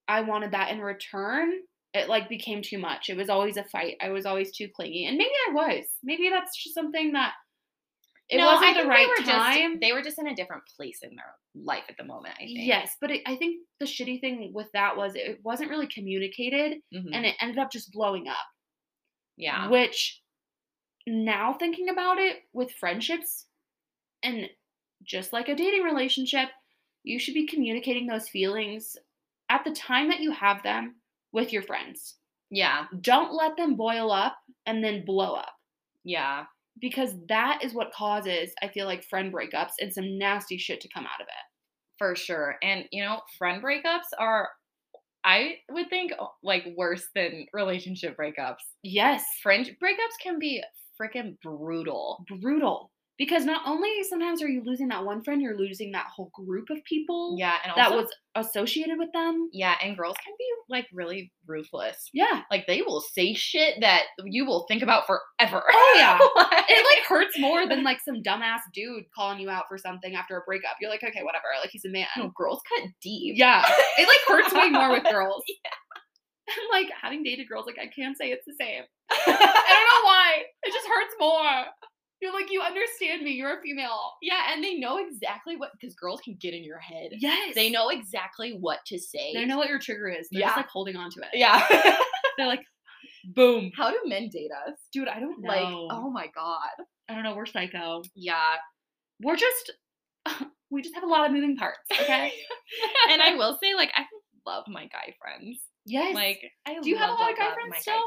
[0.07, 1.51] i wanted that in return
[1.95, 3.09] it like became too much.
[3.09, 3.97] It was always a fight.
[4.01, 5.07] I was always too clingy.
[5.07, 5.85] And maybe i was.
[6.03, 7.33] Maybe that's just something that
[8.31, 11.01] it No, wasn't the right they time just, they were just in a different place
[11.03, 12.59] in their life at the moment i think.
[12.61, 16.79] Yes but it, i think the shitty thing with that was it wasn't really communicated
[16.95, 17.11] Mhm.
[17.13, 18.37] and it ended up just blowing up.
[19.37, 19.69] Yeah.
[19.69, 20.21] Which
[21.07, 23.47] now thinking about it with friendships
[24.23, 24.51] and
[25.05, 26.49] just like a dating relationship,
[27.05, 28.97] you should be communicating those feelings
[29.49, 30.97] at the time that you have them
[31.33, 32.17] with your friends.
[32.51, 32.87] yeah.
[33.01, 35.53] Don't let them boil up and then blow up.
[36.05, 36.45] Yeah
[36.81, 40.89] because that is what causes, I feel like, friend breakups and some nasty shit to
[40.89, 41.45] come out of it.
[41.99, 42.57] for sure.
[42.63, 44.51] And you know, friend breakups are
[45.25, 46.13] I would think
[46.43, 48.57] like worse than relationship breakups.
[48.83, 50.63] Yes, Friend breakups can be
[51.01, 52.25] freaking brutal.
[52.41, 52.91] brutal.
[53.19, 56.71] Because not only sometimes are you losing that one friend, you're losing that whole group
[56.71, 59.49] of people Yeah, and that was associated with them.
[59.53, 62.11] yeah, and girls can be like really ruthless.
[62.15, 62.43] Yeah.
[62.51, 65.63] Like they will say shit that you will think about forever.
[65.69, 66.17] Oh, yeah.
[66.37, 70.15] Like- it like hurts more than like some dumbass dude calling you out for something
[70.15, 70.77] after a breakup.
[70.81, 71.47] You're like, okay, whatever.
[71.61, 72.07] Like he's a man.
[72.17, 73.35] no, girls cut deep.
[73.37, 73.65] Yeah.
[73.99, 75.43] It like hurts way more with girls.
[76.47, 78.85] And like having dated girls, like I can't say it's the same.
[79.11, 80.43] I don't know why.
[80.63, 81.65] It just hurts more.
[82.21, 83.33] You're like, you understand me.
[83.33, 84.13] You're a female.
[84.23, 87.11] yeah, and they know exactly what because girls can get in your head.
[87.13, 87.55] Yes.
[87.55, 89.33] They know exactly what to say.
[89.35, 90.29] They know what your trigger is.
[90.31, 90.47] They're Yeah.
[90.49, 91.29] just like holding on to it.
[91.35, 91.65] Yeah.
[92.37, 92.65] They're like,
[93.35, 93.71] boom.
[93.77, 94.75] How do men date us?
[94.93, 95.49] Dude, I don't know.
[95.49, 96.85] Like, oh my god.
[97.09, 97.35] I don't know.
[97.37, 98.03] We're psycho.
[98.15, 98.57] Yeah.
[99.23, 99.73] We're just,
[100.71, 101.79] we just have a lot of moving parts.
[101.91, 102.33] Okay.
[103.11, 104.05] and I will say, like, I
[104.47, 105.61] love my guy friends.
[105.87, 106.15] yes.
[106.15, 108.03] Like, I Do you have a love, lot of guy friends still?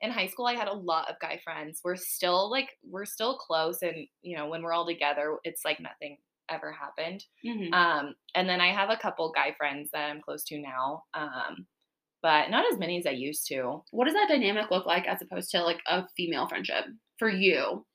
[0.00, 1.80] In high school, I had a lot of guy friends.
[1.84, 5.80] We're still like, we're still close, and you know, when we're all together, it's like
[5.80, 6.18] nothing
[6.50, 7.24] ever happened.
[7.44, 7.72] Mhm.
[7.72, 11.04] Um, and then I have a couple guy friends that I'm close to now.
[11.14, 11.66] Um,
[12.22, 13.84] but not as many as I used to.
[13.92, 16.86] What does that dynamic look like as opposed to like a female friendship
[17.18, 17.86] for you?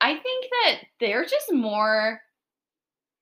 [0.00, 2.20] I think that they're just more.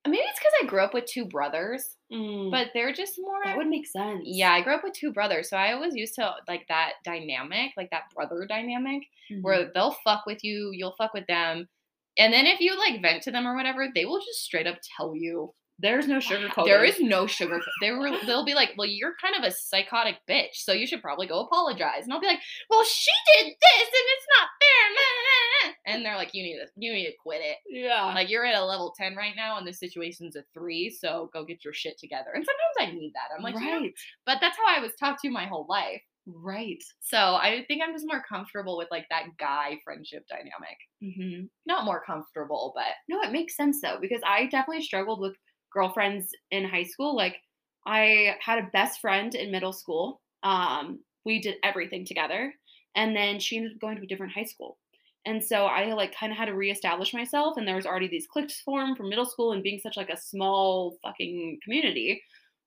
[0.07, 3.41] Maybe it's because I grew up with two brothers, but they're just more.
[3.41, 3.45] Mm.
[3.45, 4.21] that would make sense.
[4.25, 7.71] yeah, I grew up with two brothers, so I always used to like that dynamic,
[7.77, 9.41] like that brother dynamic, Mhm.
[9.43, 11.69] where they'll fuck with you, you'll fuck with them,
[12.17, 14.77] and then if you like vent to them or whatever, they will just straight up
[14.97, 17.59] tell you there's no sugar There is no sugar.
[17.81, 18.11] They were.
[18.27, 21.39] They'll be like, "Well, you're kind of a psychotic bitch, so you should probably go
[21.39, 24.60] apologize." And I'll be like, "Well, she did this, and it's not fair."
[25.91, 26.67] And they're like, "You need to.
[26.75, 27.57] You need to quit it.
[27.69, 28.05] Yeah.
[28.13, 30.89] Like you're at a level ten right now, and the situation's a three.
[30.89, 33.35] So go get your shit together." And sometimes I need that.
[33.35, 33.89] I'm like, know,
[34.25, 36.01] but that's how I was talked to my whole life.
[36.27, 36.81] Right.
[37.01, 40.77] So I think I'm just more comfortable with like that guy friendship dynamic.
[41.01, 45.35] hmm Not more comfortable, but No, it makes sense though because I definitely struggled with
[45.73, 47.15] girlfriends in high school.
[47.15, 47.37] Like
[47.85, 50.21] I had a best friend in middle school.
[50.43, 52.53] Um, we did everything together,
[52.95, 54.77] and then she ended up going to a different high school.
[55.25, 58.27] And so I like kind of had to reestablish myself, and there was already these
[58.27, 62.21] cliques formed from middle school, and being such like a small fucking community,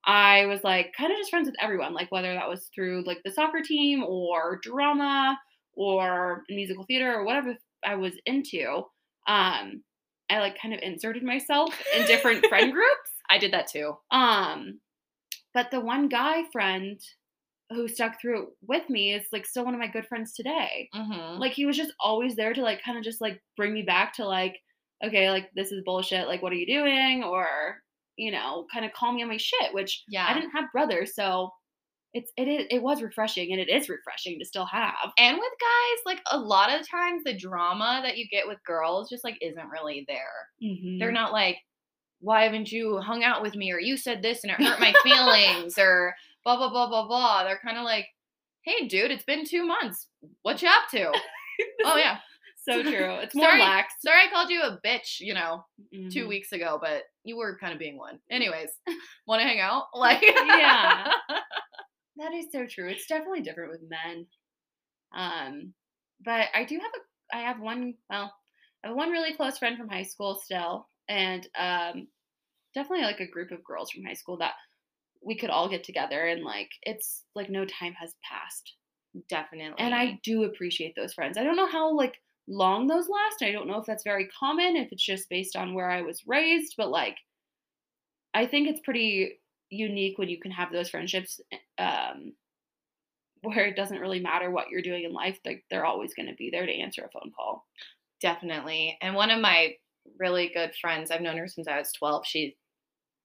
[0.06, 3.22] I was like kind of just friends with everyone, like whether that was through like
[3.24, 5.38] the soccer team or drama
[5.72, 8.82] or musical theater or whatever I was into.
[9.26, 9.82] Um,
[10.30, 13.10] I like kind of inserted myself in different friend groups.
[13.30, 13.96] I did that too.
[14.10, 14.80] Um,
[15.52, 17.00] but the one guy friend
[17.74, 20.88] who stuck through it with me is like still one of my good friends today.
[20.94, 21.40] Mm-hmm.
[21.40, 24.14] Like he was just always there to like kind of just like bring me back
[24.14, 24.58] to like,
[25.04, 26.26] okay, like this is bullshit.
[26.26, 27.24] Like what are you doing?
[27.24, 27.46] Or
[28.16, 29.74] you know, kind of call me on my shit.
[29.74, 30.26] Which Yeah.
[30.28, 31.50] I didn't have brothers, so
[32.12, 35.12] it's it is it was refreshing and it is refreshing to still have.
[35.18, 39.10] And with guys, like a lot of times the drama that you get with girls
[39.10, 40.16] just like isn't really there.
[40.62, 40.98] Mm-hmm.
[41.00, 41.58] They're not like,
[42.20, 43.72] why haven't you hung out with me?
[43.72, 46.14] Or you said this and it hurt my feelings or
[46.44, 47.44] blah blah blah blah blah.
[47.44, 48.06] They're kind of like,
[48.64, 50.08] hey dude, it's been two months.
[50.42, 51.12] What you up to?
[51.84, 52.18] oh yeah.
[52.62, 53.14] so true.
[53.16, 53.94] It's more Sorry, lax.
[54.04, 55.64] sorry I called you a bitch, you know,
[56.10, 56.28] two Mhm.
[56.28, 58.18] weeks ago, but you were kind of being one.
[58.30, 58.70] Anyways,
[59.26, 59.84] want to hang out?
[59.94, 61.10] Like, Yeah.
[62.16, 62.88] That is so true.
[62.88, 64.26] It's definitely different with men.
[65.16, 65.74] Um,
[66.24, 68.32] but I do have a I have one well,
[68.84, 72.06] I have one really close friend from high school still, and um,
[72.74, 74.52] definitely like a group of girls from high school that
[75.24, 78.74] we could all get together and like it's like no time has passed.
[79.28, 79.76] Definitely.
[79.78, 81.38] And I do appreciate those friends.
[81.38, 83.42] I don't know how like long those last.
[83.42, 86.22] I don't know if that's very common, if it's just based on where I was
[86.26, 87.16] raised, but like
[88.34, 91.40] I think it's pretty unique when you can have those friendships
[91.78, 92.32] um
[93.42, 96.34] where it doesn't really matter what you're doing in life, like they're always going to
[96.34, 97.66] be there to answer a phone call.
[98.20, 98.96] Definitely.
[99.02, 99.74] And one of my
[100.18, 102.26] really good friends, I've known her since I was 12.
[102.26, 102.56] She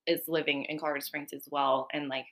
[0.09, 1.87] is living in Colorado Springs as well.
[1.93, 2.25] And like,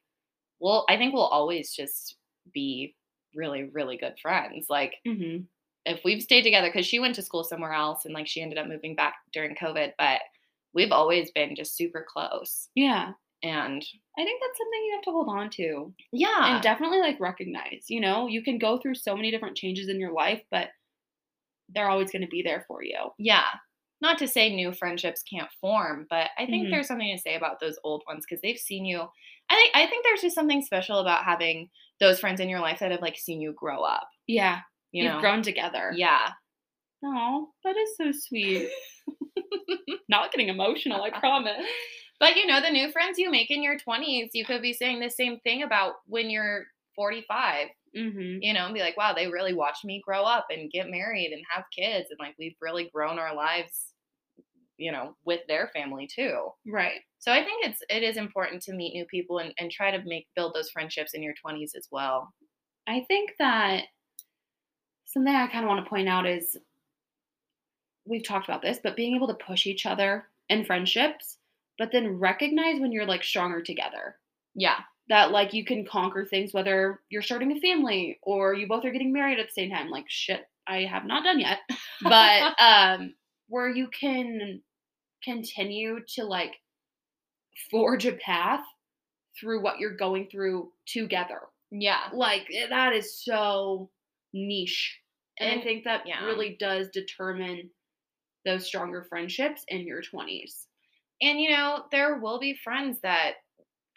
[0.59, 2.15] well, I think we'll always just
[2.53, 2.95] be
[3.35, 4.65] really, really good friends.
[4.69, 5.43] Like, Mm-hmm.
[5.85, 8.57] if we've stayed together, because she went to school somewhere else and like she ended
[8.57, 10.19] up moving back during COVID, but
[10.73, 12.67] we've always been just super close.
[12.75, 13.11] Yeah.
[13.43, 13.85] And
[14.17, 17.85] I think that's something you have to hold on to yeah, and definitely like recognize,
[17.87, 20.69] you know, you can go through so many different changes in your life, but
[21.69, 22.97] they're always going to be there for you.
[23.19, 23.45] yeah.
[24.01, 26.71] Not to say new friendships can't form, but I think Mhm.
[26.71, 29.01] there's something to say about those old ones because they've seen you.
[29.49, 31.69] I think I think there's just something special about having
[31.99, 34.07] those friends in your life that have like seen you grow up.
[34.27, 34.61] Yeah.
[34.91, 35.91] You You've know, grown together.
[35.95, 36.29] yeah.
[37.03, 38.69] Oh, that is so sweet.
[40.09, 41.65] Not getting emotional, I promise.
[42.19, 44.99] But you know, the new friends you make in your 20s, you could be saying
[45.01, 47.67] the same thing about when you're 45.
[47.95, 48.37] Mm-hmm.
[48.41, 51.31] You know, and be like, wow, they really watched me grow up and get married
[51.31, 53.86] and have kids, and like we've really grown our lives,
[54.77, 56.49] you know, with their family too.
[56.67, 57.01] Right.
[57.19, 60.03] So I think it's it is important to meet new people and, and try to
[60.05, 62.33] make build those friendships in your 20s as well.
[62.87, 63.83] I think that
[65.05, 66.57] something I kind of want to point out is
[68.05, 71.37] we've talked about this, but being able to push each other in friendships,
[71.77, 74.15] but then recognize when you're like stronger together.
[74.55, 74.77] Yeah.
[75.09, 78.91] That like you can conquer things, whether you're starting a family or you both are
[78.91, 79.89] getting married at the same time.
[79.89, 81.59] Like shit, I have not done yet.
[82.01, 83.15] But um
[83.47, 84.61] where you can
[85.23, 86.53] continue to like
[87.71, 88.63] forge a path
[89.39, 91.39] through what you're going through together.
[91.71, 92.09] yeah.
[92.13, 93.89] Like eh, that is so
[94.33, 94.99] niche.
[95.39, 96.25] And, I think that yeah.
[96.25, 97.69] really does determine
[98.45, 100.65] those stronger friendships in your 20s.
[101.21, 103.33] And you know, there will be friends that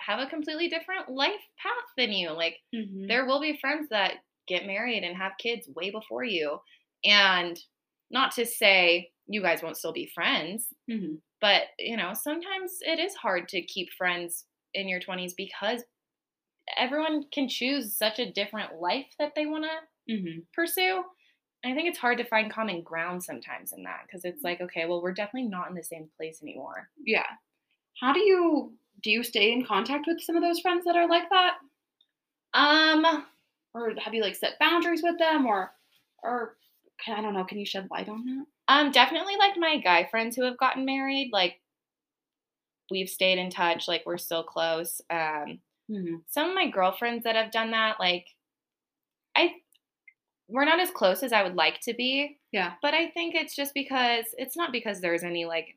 [0.01, 1.31] have a completely different life
[1.63, 2.31] path than you.
[2.33, 3.07] Like Mm-hmm.
[3.09, 4.15] there will be friends that
[4.49, 6.59] get married and have kids way before you.
[7.05, 7.59] And
[8.11, 12.99] not to say you guys won't still be friends, hmm but you know, sometimes it
[12.99, 15.83] is hard to keep friends in your 20s because
[16.77, 19.71] everyone can choose such a different life that they want to
[20.11, 20.41] Mm-hmm.
[20.55, 21.05] pursue.
[21.65, 24.87] I think it's hard to find common ground sometimes in that because it's like, okay,
[24.87, 26.89] well, we're definitely not in the same place anymore.
[27.05, 27.27] Yeah.
[28.01, 31.09] How do you do you stay in contact with some of those friends that are
[31.09, 31.59] like that?
[32.55, 33.27] Um,
[33.75, 35.75] Or have you like set boundaries with them or
[36.23, 36.57] or
[37.07, 38.47] I don't know, can you shed light on that?
[38.71, 41.61] Um, definitely like my guy friends who have gotten married, like
[42.91, 45.01] we've stayed in touch, like we're still close.
[45.11, 45.61] Um,
[45.91, 46.19] Mm-hmm.
[46.29, 48.29] some of my girlfriends that have done that, like
[49.37, 49.55] I
[50.47, 52.39] we're not as close as I would like to be.
[52.53, 52.75] Yeah.
[52.81, 55.77] But I think it's just because it's not because there's any like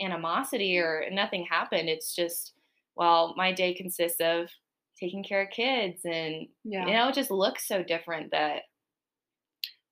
[0.00, 1.88] animosity or nothing happened.
[1.88, 2.52] It's just,
[2.94, 4.48] well, my day consists of
[4.96, 6.86] taking care of kids and Yeah.
[6.86, 8.62] you know, it just looks so different that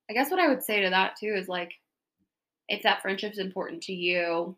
[0.09, 1.73] I guess what I would say to that too is like,
[2.67, 4.55] if that friendship's important to you,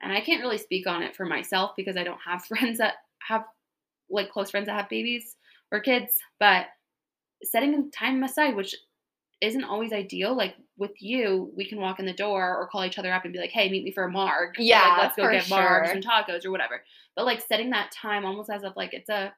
[0.00, 2.94] and I can't really speak on it for myself because I don't have friends that
[3.26, 3.44] have
[4.10, 5.36] like close friends that have babies
[5.70, 6.66] or kids, but
[7.42, 8.74] setting time aside, which
[9.40, 10.36] isn't always ideal.
[10.36, 13.32] Like with you, we can walk in the door or call each other up and
[13.32, 16.04] be like, "Hey, meet me for a marg." Yeah, like, let's go get margs and
[16.04, 16.82] tacos or whatever.
[17.16, 19.32] But like setting that time almost as if like it's a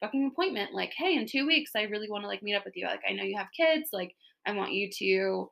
[0.00, 0.74] fucking appointment.
[0.74, 2.86] Like, hey, in two weeks, I really want to like meet up with you.
[2.86, 3.90] Like, I know you have kids.
[3.92, 4.14] Like,
[4.46, 5.50] I want you to,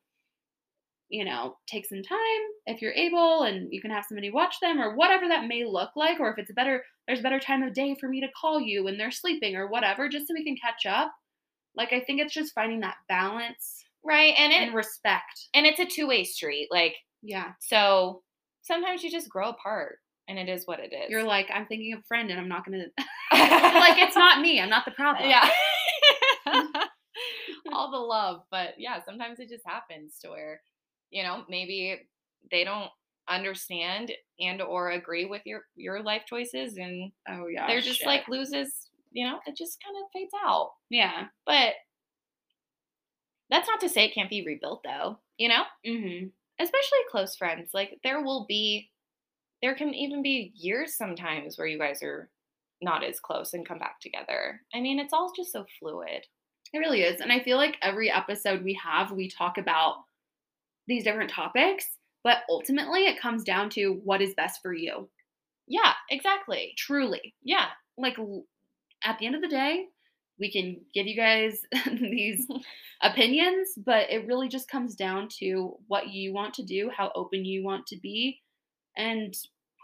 [1.09, 2.19] you know, take some time
[2.67, 5.91] if you're able, and you can have somebody watch them or whatever that may look
[5.97, 6.19] like.
[6.21, 8.61] Or if it's a better, there's a better time of day for me to call
[8.61, 11.13] you when they're sleeping or whatever, just so we can catch up.
[11.77, 15.49] Like, I think it's just finding that balance right and it and respect.
[15.53, 16.69] and it's a two-way street.
[16.71, 17.53] Like Yeah.
[17.61, 18.23] so
[18.63, 19.99] sometimes you just grow apart
[20.29, 21.11] and it is what it is.
[21.11, 22.91] You're like, I'm thinking of friend and I'm not going to,
[23.33, 24.61] like, it's not me.
[24.61, 25.29] I'm not the problem.
[25.29, 25.49] yeah.
[27.73, 30.61] All the love, but yeah, sometimes it just happens to where,
[31.11, 32.01] you know, maybe
[32.51, 32.91] they don't
[33.29, 37.67] understand and or agree with your your life choices and Oh, yeah.
[37.67, 38.07] they're just shit.
[38.07, 40.73] like loses, you know, it just kind of fades out.
[40.91, 41.27] yeah.
[41.45, 41.75] But
[43.51, 45.63] that's not to say it can't be rebuilt though, you know?
[45.87, 46.27] Mm-hmm.
[46.59, 47.71] Especially close friends.
[47.73, 48.91] Like there will be
[49.63, 52.29] there can even be years sometimes where you guys are
[52.83, 54.61] not as close and come back together.
[54.75, 56.25] I mean, it's all just so fluid.
[56.73, 57.21] It really is.
[57.21, 59.95] And I feel like every episode we have, we talk about
[60.87, 61.87] these different topics,
[62.25, 65.09] but ultimately it comes down to what is best for you.
[65.67, 66.75] Yeah, exactly.
[66.77, 67.35] Truly.
[67.43, 67.67] Yeah.
[67.99, 68.17] Like
[69.05, 69.87] at the end of the day,
[70.39, 71.61] we can give you guys
[72.01, 72.47] these
[73.03, 77.45] opinions, but it really just comes down to what you want to do, how open
[77.45, 78.41] you want to be,
[78.97, 79.35] and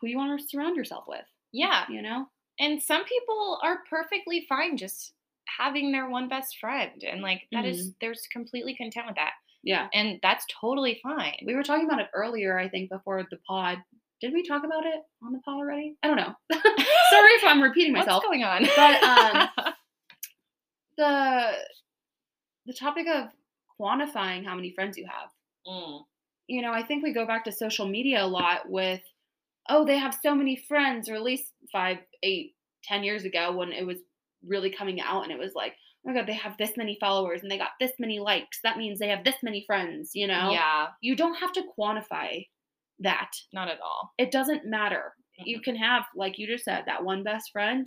[0.00, 1.84] who you want to surround yourself with, Yeah.
[1.88, 2.26] you know?
[2.60, 5.14] And some people are perfectly fine just
[5.58, 7.90] having their one best friend and like that is mm-hmm.
[8.00, 9.32] they're s- completely content with that.
[9.62, 9.88] Yeah.
[9.92, 11.36] And that's totally fine.
[11.46, 13.78] We were talking about it earlier, I think, before the pod.
[14.20, 15.96] Did we talk about it on the pod already?
[16.02, 16.34] I don't know.
[16.52, 18.22] Sorry if I'm repeating myself.
[18.22, 18.66] What's going on?
[18.76, 19.48] But, um,
[20.96, 21.52] the
[22.66, 23.28] the topic of
[23.80, 25.30] quantifying how many friends you have.
[25.66, 26.02] Mm.
[26.46, 29.00] You know, I think we go back to social media a lot with,
[29.68, 32.54] oh, they have so many friends, or at least five, eight,
[32.84, 33.98] ten years ago when it was
[34.46, 35.74] really coming out, and it was like,
[36.04, 38.58] my god, they have this many followers and they got this many likes.
[38.62, 40.10] That means they have this many friends.
[40.14, 42.46] You know, Yeah, you don't have to quantify
[43.00, 43.30] that.
[43.52, 44.12] not at all.
[44.18, 45.14] It doesn't matter.
[45.44, 47.86] You can have, like you just said, that one best friend.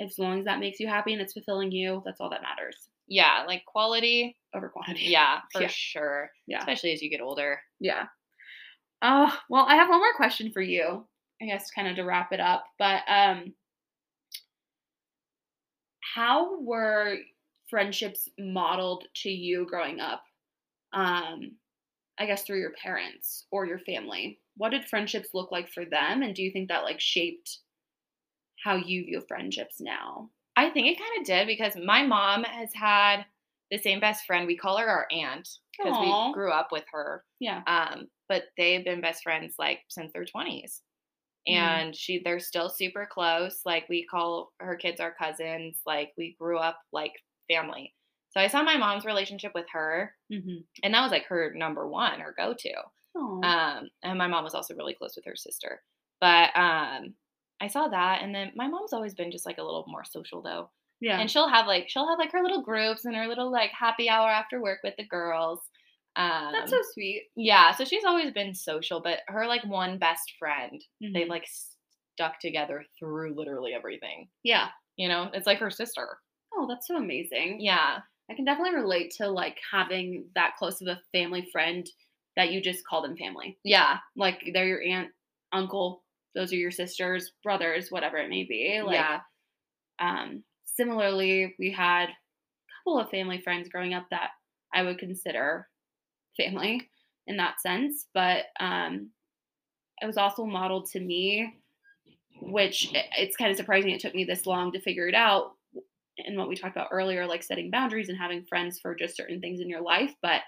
[0.00, 2.88] As long as that makes you happy and it's fulfilling you, that's all that matters
[3.08, 4.36] Yeah, like quality.
[4.54, 5.04] over quantity.
[5.06, 5.68] Yeah, for Yeah.
[5.68, 6.30] sure.
[6.46, 6.58] Yeah.
[6.58, 7.60] Especially as you get older.
[7.80, 8.06] Yeah.
[9.02, 11.06] Oh, well, I have one more question for you.
[11.42, 13.54] I guess kind of to wrap it up, but um
[16.00, 17.16] how were
[17.68, 20.22] friendships modeled to you growing up?
[20.92, 21.52] Um
[22.18, 24.40] I guess through your parents or your family.
[24.56, 27.60] What did friendships look like for them and do you think that like shaped
[28.64, 30.30] how you view friendships now?
[30.56, 33.26] I think it kind of did because my mom has had
[33.70, 34.46] the same best friend.
[34.46, 37.24] We call her our aunt because we grew up with her.
[37.40, 37.62] Yeah.
[37.66, 40.80] Um, but they've been best friends like since their 20s.
[41.48, 41.52] Mm.
[41.52, 43.60] And she they're still super close.
[43.64, 45.80] Like we call her kids our cousins.
[45.86, 47.12] Like we grew up like
[47.48, 47.94] family.
[48.30, 50.64] So I saw my mom's relationship with her, Mhm.
[50.82, 52.72] and that was like her number one or go to.
[53.42, 55.82] Um, and my mom was also really close with her sister.
[56.20, 57.14] But um,
[57.60, 60.42] I saw that, and then my mom's always been just like a little more social
[60.42, 60.70] though.
[61.00, 61.18] yeah.
[61.18, 64.08] And she'll have like she'll have like her little groups and her little like happy
[64.10, 65.60] hour after work with the girls.
[66.16, 67.24] Um, That's so sweet.
[67.36, 67.72] yeah.
[67.72, 71.30] So she's always been social, but her like one best friend, they've Mhm.
[71.30, 74.28] like stuck together through literally everything.
[74.42, 74.68] Yeah.
[74.96, 76.18] You know, it's like her sister.
[76.56, 77.58] Oh, that's so amazing.
[77.60, 77.98] Yeah.
[78.30, 81.88] I can definitely relate to like having that close of a family friend
[82.36, 83.58] that you just call them family.
[83.62, 83.98] Yeah.
[84.16, 85.08] Like they're your aunt,
[85.52, 86.02] uncle,
[86.34, 88.82] those are your sisters, brothers, whatever it may be.
[88.84, 89.20] Like yeah.
[90.00, 94.30] um similarly, we had a couple of family friends growing up that
[94.74, 95.68] I would consider
[96.36, 96.88] family
[97.26, 99.10] in that sense, but um,
[100.00, 101.54] it was also modeled to me,
[102.40, 105.52] which it's kind of surprising it took me this long to figure it out.
[106.18, 109.40] And what we talked about earlier, like setting boundaries and having friends for just certain
[109.40, 110.14] things in your life.
[110.22, 110.42] But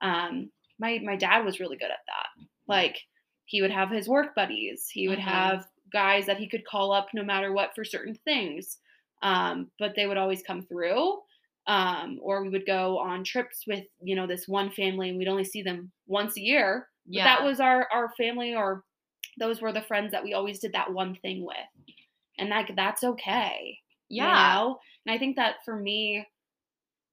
[0.00, 2.28] um, my my dad was really good at that.
[2.68, 2.98] Like
[3.44, 4.88] he would have his work buddies.
[4.88, 5.18] He would Mhm.
[5.18, 8.78] have guys that he could call up no matter what for certain things.
[9.22, 11.22] Um, but they would always come through.
[11.66, 15.28] Um, or we would go on trips with, you know, this one family and we'd
[15.28, 16.88] only see them once a year.
[17.14, 17.24] But Yeah.
[17.24, 18.84] that was our our family or
[19.38, 21.56] those were the friends that we always did that one thing with.
[22.38, 23.80] And like that's okay.
[24.08, 24.54] You yeah.
[24.54, 24.78] know?
[25.06, 26.26] And I think that for me,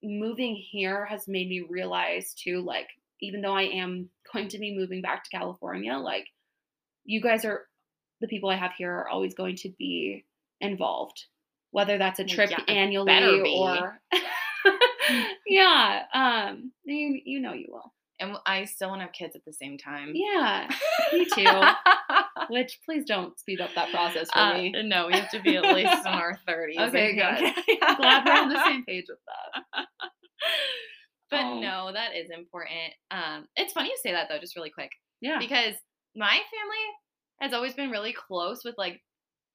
[0.04, 2.88] moving here has made me realize too, like,
[3.22, 6.28] even though I am going to be moving back to California, like,
[7.04, 7.66] you guys are
[8.22, 10.26] the people I have here are always going to be
[10.62, 11.26] involved,
[11.72, 14.00] whether that's a trip yeah, annually or.
[15.48, 16.04] yeah.
[16.14, 17.94] Um, you, you know you will.
[18.20, 20.12] And I still want to have kids at the same time.
[20.14, 20.70] Yeah.
[21.12, 21.46] Me too.
[22.50, 24.74] Which please don't speed up that process for Uh, me.
[24.84, 26.78] no, we have to be at least in our 30s.
[26.78, 27.80] I Okay, good.
[27.82, 29.86] I'm glad we're on the same page with that.
[31.32, 31.60] But Oh.
[31.60, 32.94] no, that is important.
[33.12, 34.92] Um, it's funny you say that though, just really quick,
[35.22, 35.40] Yeah.
[35.40, 35.74] because
[36.16, 36.86] my family
[37.42, 39.02] has always been really close with like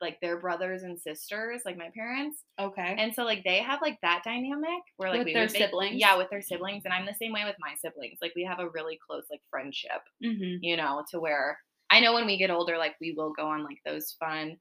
[0.01, 2.94] like their brothers and sisters, like my parents, Okay.
[2.98, 5.96] and so like they have like that dynamic where like With we their would siblings?
[6.01, 8.18] yeah, with their siblings, and I'm the same way with my siblings.
[8.22, 10.62] Like we have a really close like friendship, mm-hmm.
[10.62, 11.59] you know, to where
[11.90, 14.57] I know when we get older, like we will go on like those fun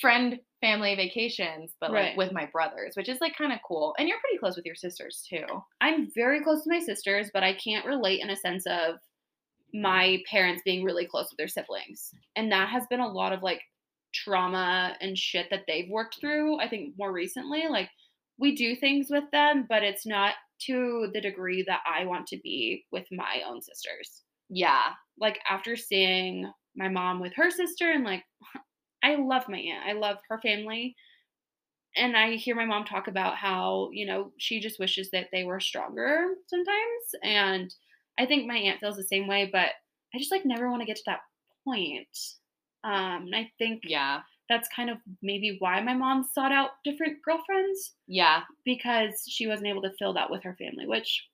[0.00, 2.16] friend family vacations, but like Right.
[2.16, 3.94] with my brothers, which is like kind of cool.
[3.98, 5.44] And you're pretty close with your sisters too.
[5.80, 8.96] I'm very close to my sisters, but I can't relate in a sense of
[9.72, 12.10] my parents being really close with their siblings.
[12.34, 13.60] And that has been a lot of like
[14.24, 17.68] trauma and shit that they've worked through, I think more recently.
[17.68, 17.90] Like
[18.38, 20.34] we do things with them, but it's not
[20.66, 24.22] to the degree that I want to be with my own sisters.
[24.48, 24.92] Yeah.
[25.18, 28.24] Like after seeing my mom with her sister and like
[29.02, 29.84] I love my aunt.
[29.86, 30.96] I love her family.
[31.96, 35.44] And I hear my mom talk about how, you know, she just wishes that they
[35.44, 37.04] were stronger sometimes.
[37.22, 37.74] And
[38.18, 39.70] I think my aunt feels the same way, but
[40.14, 41.20] I just like never want to get to that
[41.64, 42.08] point.
[42.86, 44.20] Um, and I think Yeah.
[44.48, 48.42] that's kind of maybe why my mom sought out different girlfriends Yeah.
[48.64, 51.26] because she wasn't able to fill that with her family, which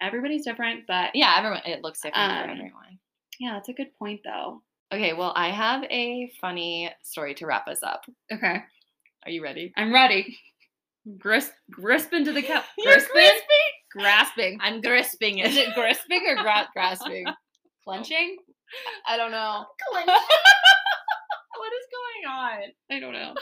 [0.00, 1.34] everybody's different, but Yeah.
[1.36, 2.98] Everyone, it looks different for Um, everyone.
[3.38, 4.62] yeah, that's a good point though.
[4.92, 5.12] Okay.
[5.12, 8.04] Well, I have a funny story to wrap us up.
[8.32, 8.62] Okay.
[9.24, 9.72] Are you ready?
[9.76, 10.38] I'm ready.
[11.18, 12.64] Grisp, grisp into the cup.
[12.82, 13.30] Grisping?
[13.90, 14.58] Grasping.
[14.60, 15.46] I'm grisping it.
[15.50, 17.26] Is it grisping or gra- grasping?
[17.84, 18.38] Clenching?
[19.06, 19.64] I don't know.
[19.92, 22.58] what is going on?
[22.90, 23.34] I don't know.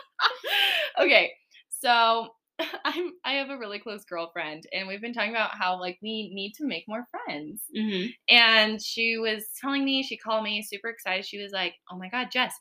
[1.00, 1.32] okay,
[1.68, 2.28] so
[2.84, 6.30] I'm I have a really close girlfriend, and we've been talking about how like we
[6.34, 7.62] need to make more friends.
[7.76, 8.08] Mm-hmm.
[8.28, 11.26] And she was telling me, she called me super excited.
[11.26, 12.54] She was like, "Oh my god, Jess,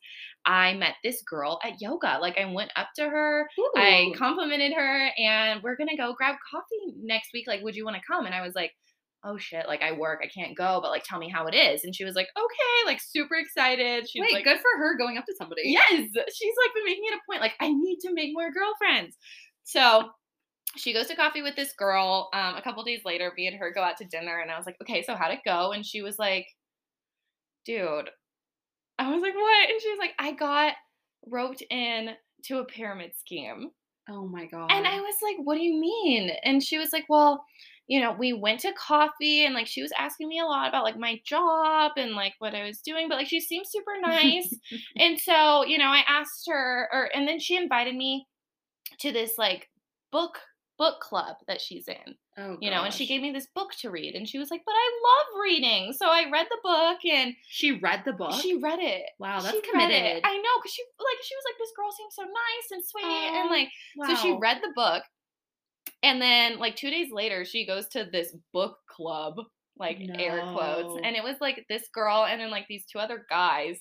[0.45, 2.19] I met this girl at yoga.
[2.21, 6.95] Like I went up to her, I complimented her, and we're gonna go grab coffee
[7.01, 7.45] next week.
[7.47, 8.71] Like, would you want to come?" And I was like.
[9.23, 11.83] Oh shit, like I work, I can't go, but like tell me how it is.
[11.83, 14.09] And she was like, okay, like super excited.
[14.09, 15.63] She's Wait, like, good for her going up to somebody.
[15.65, 17.41] Yes, she's like been making it a point.
[17.41, 19.17] Like, I need to make more girlfriends.
[19.65, 20.09] So
[20.77, 22.29] she goes to coffee with this girl.
[22.33, 24.65] Um, a couple days later, me and her go out to dinner, and I was
[24.65, 25.71] like, okay, so how'd it go?
[25.71, 26.47] And she was like,
[27.65, 28.09] dude,
[28.97, 29.69] I was like, what?
[29.69, 30.73] And she was like, I got
[31.27, 32.11] roped in
[32.45, 33.71] to a pyramid scheme.
[34.09, 34.71] Oh my god.
[34.71, 36.31] And I was like, what do you mean?
[36.43, 37.43] And she was like, well,
[37.89, 40.83] you know, we went to coffee and like she was asking me a lot about
[40.83, 44.55] like my job and like what I was doing, but like she seemed super nice.
[44.95, 48.27] and so, you know, I asked her or and then she invited me
[48.99, 49.69] to this like
[50.11, 50.37] book
[50.77, 52.15] book club that she's in.
[52.37, 54.61] oh, You know, and she gave me this book to read and she was like,
[54.65, 58.39] "But I love reading." So I read the book and she read the book.
[58.41, 59.03] she read it.
[59.19, 60.21] wow, that's she committed.
[60.23, 63.03] I know cuz she like she was like this girl seems so nice and sweet
[63.03, 63.69] and Aw, like
[64.07, 65.03] so she read the book,
[66.03, 69.35] and then like two days later, she goes to this book club,
[69.77, 73.25] like air quotes, and it was like this girl and then like these two other
[73.29, 73.79] guys,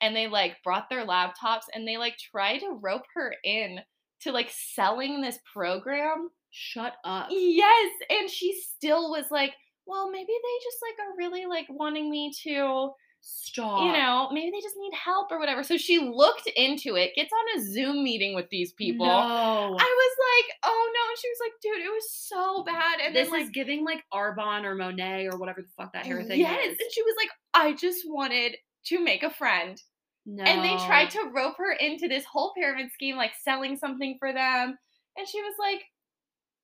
[0.00, 3.80] and they like brought their laptops and they like tried to rope her in
[4.22, 6.28] to like selling this program.
[6.50, 7.28] Shut up.
[7.30, 9.52] Yes, and she still was like,
[9.86, 12.90] well, maybe they just like are really like wanting me to
[13.26, 13.84] Stop.
[13.86, 15.62] you know, maybe they just need help or whatever.
[15.62, 19.06] So she looked into it, gets on a Zoom meeting with these people.
[19.06, 19.12] No.
[19.12, 21.08] I was like, oh no.
[21.08, 23.00] And she was like, dude, it was so bad.
[23.00, 26.04] And this then is like, giving like Arbonne or Monat or whatever the fuck that
[26.04, 26.72] hair thing yes.
[26.72, 26.76] is.
[26.78, 28.56] And she was like, I just wanted
[28.86, 29.80] to make a friend.
[30.26, 30.44] No.
[30.44, 34.32] And they tried to rope her into this whole pyramid scheme, like selling something for
[34.32, 34.76] them.
[35.16, 35.82] And she was like,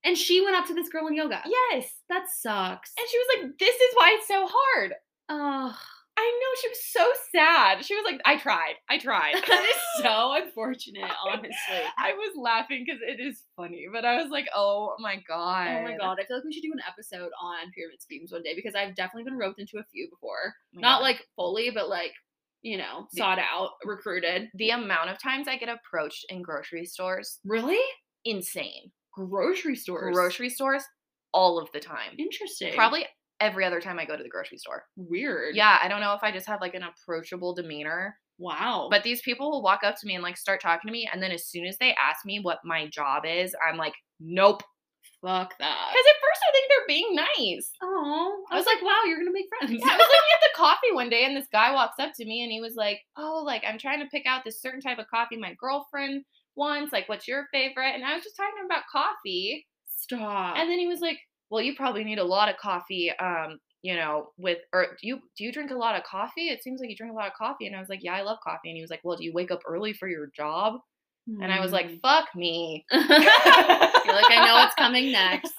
[0.04, 1.42] And she went up to this girl in yoga.
[1.46, 1.88] Yes.
[2.08, 2.92] That sucks.
[2.98, 4.94] And she was like, This is why it's so hard.
[5.28, 5.78] oh,
[6.16, 6.60] I know.
[6.60, 7.84] She was so sad.
[7.84, 8.74] She was like, I tried.
[8.90, 9.34] I tried.
[9.34, 11.52] that is so unfortunate, honestly.
[11.98, 15.68] I was laughing because it is funny, but I was like, oh my God.
[15.68, 18.42] Oh my god, I feel like we should do an episode on pyramid schemes one
[18.42, 20.54] day because I've definitely been roped into a few before.
[20.76, 21.04] Oh Not God.
[21.04, 22.12] like fully, but like,
[22.62, 24.48] you know, The- sought out, recruited.
[24.54, 27.80] the amount of times I get approached in grocery stores, Really?
[28.26, 28.92] insane.
[29.14, 30.14] Grocery stores.
[30.14, 30.84] Grocery stores,
[31.32, 32.12] all of the time.
[32.18, 32.74] Interesting.
[32.74, 33.06] Probably
[33.40, 34.84] every other time I go to the grocery store.
[34.96, 35.54] weird.
[35.56, 38.88] Yeah, I don't know if I just have like an approachable demeanor, Wow.
[38.90, 41.08] but these people will walk up to me and like start talking to me.
[41.12, 44.62] And then as soon as they ask me what my job is, I'm like, nope.
[45.22, 45.88] fuck that.
[45.92, 47.70] Because at first I think they're being nice.
[47.82, 49.72] Oh, I I was was like, wow, you're gonna make friends.
[49.72, 52.24] Yeah, I was looking at the coffee one day and this guy walks up to
[52.24, 54.98] me and he was like, Oh, like I'm trying to pick out this certain type
[54.98, 56.24] of coffee my girlfriend
[56.56, 56.92] wants.
[56.92, 57.94] Like, what's your favorite?
[57.94, 59.66] And I was just talking about coffee.
[59.96, 60.56] Stop.
[60.56, 61.18] And then he was like,
[61.50, 65.20] Well, you probably need a lot of coffee, um, you know, with or do you
[65.36, 66.48] do you drink a lot of coffee?
[66.48, 67.66] It seems like you drink a lot of coffee.
[67.66, 68.68] And I was like, Yeah, I love coffee.
[68.70, 70.74] And he was like, Well, do you wake up early for your job?
[71.40, 72.84] And I was like, Fuck me.
[74.10, 75.52] Like, I know what's coming next.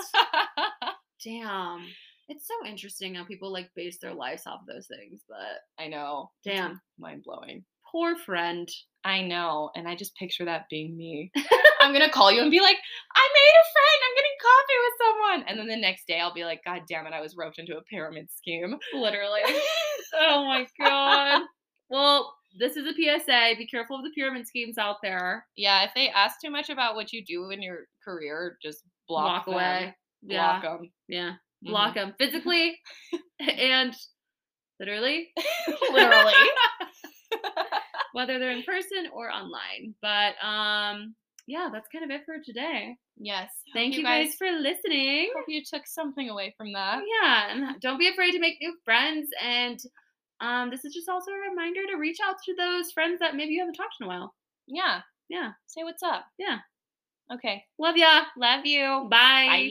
[1.23, 1.85] Damn.
[2.27, 6.31] It's so interesting how people like base their lives off those things, but I know.
[6.43, 6.79] damn.
[6.97, 7.63] Mind blowing.
[7.91, 8.69] Poor friend.
[9.03, 9.69] I know.
[9.75, 11.31] And I just picture that being me.
[11.81, 12.77] I'm gonna call you and be like,
[13.15, 13.99] I made a friend.
[14.05, 15.49] I'm getting coffee with someone.
[15.49, 17.77] And then the next day I'll be like, God damn it, I was roped into
[17.77, 18.77] a pyramid scheme.
[18.93, 19.41] Literally.
[20.19, 21.41] oh my god.
[21.89, 23.55] Well, this is a PSA.
[23.57, 25.45] Be careful of the pyramid schemes out there.
[25.55, 29.25] yeah, if they ask too much about what you do in your career, just block,
[29.27, 29.53] Walk them.
[29.55, 29.95] away.
[30.23, 30.69] Block Yeah.
[30.69, 30.91] them.
[31.07, 31.31] Yeah.
[31.63, 32.77] Block them physically
[33.39, 33.93] and
[34.79, 35.29] literally,
[35.91, 36.33] Literally.
[38.13, 39.93] whether they're in person or online.
[40.01, 41.15] But um
[41.51, 42.95] yeah, that's kind of it for today.
[43.17, 43.49] yes.
[43.73, 45.29] Thank you guys for listening.
[45.35, 47.01] Hope you took something away from that.
[47.21, 49.27] Yeah, and don't be afraid to make new friends.
[49.43, 49.79] And
[50.39, 53.51] um, this is just also a reminder to reach out to those friends that maybe
[53.51, 54.33] you haven't talked in a while.
[54.67, 55.01] Yeah.
[55.29, 55.51] Yeah.
[55.67, 56.25] Say what's up.
[56.37, 56.59] Yeah.
[57.33, 57.63] Okay.
[57.77, 58.23] Love ya.
[58.37, 59.07] Love you.
[59.09, 59.47] Bye.
[59.47, 59.67] Bye.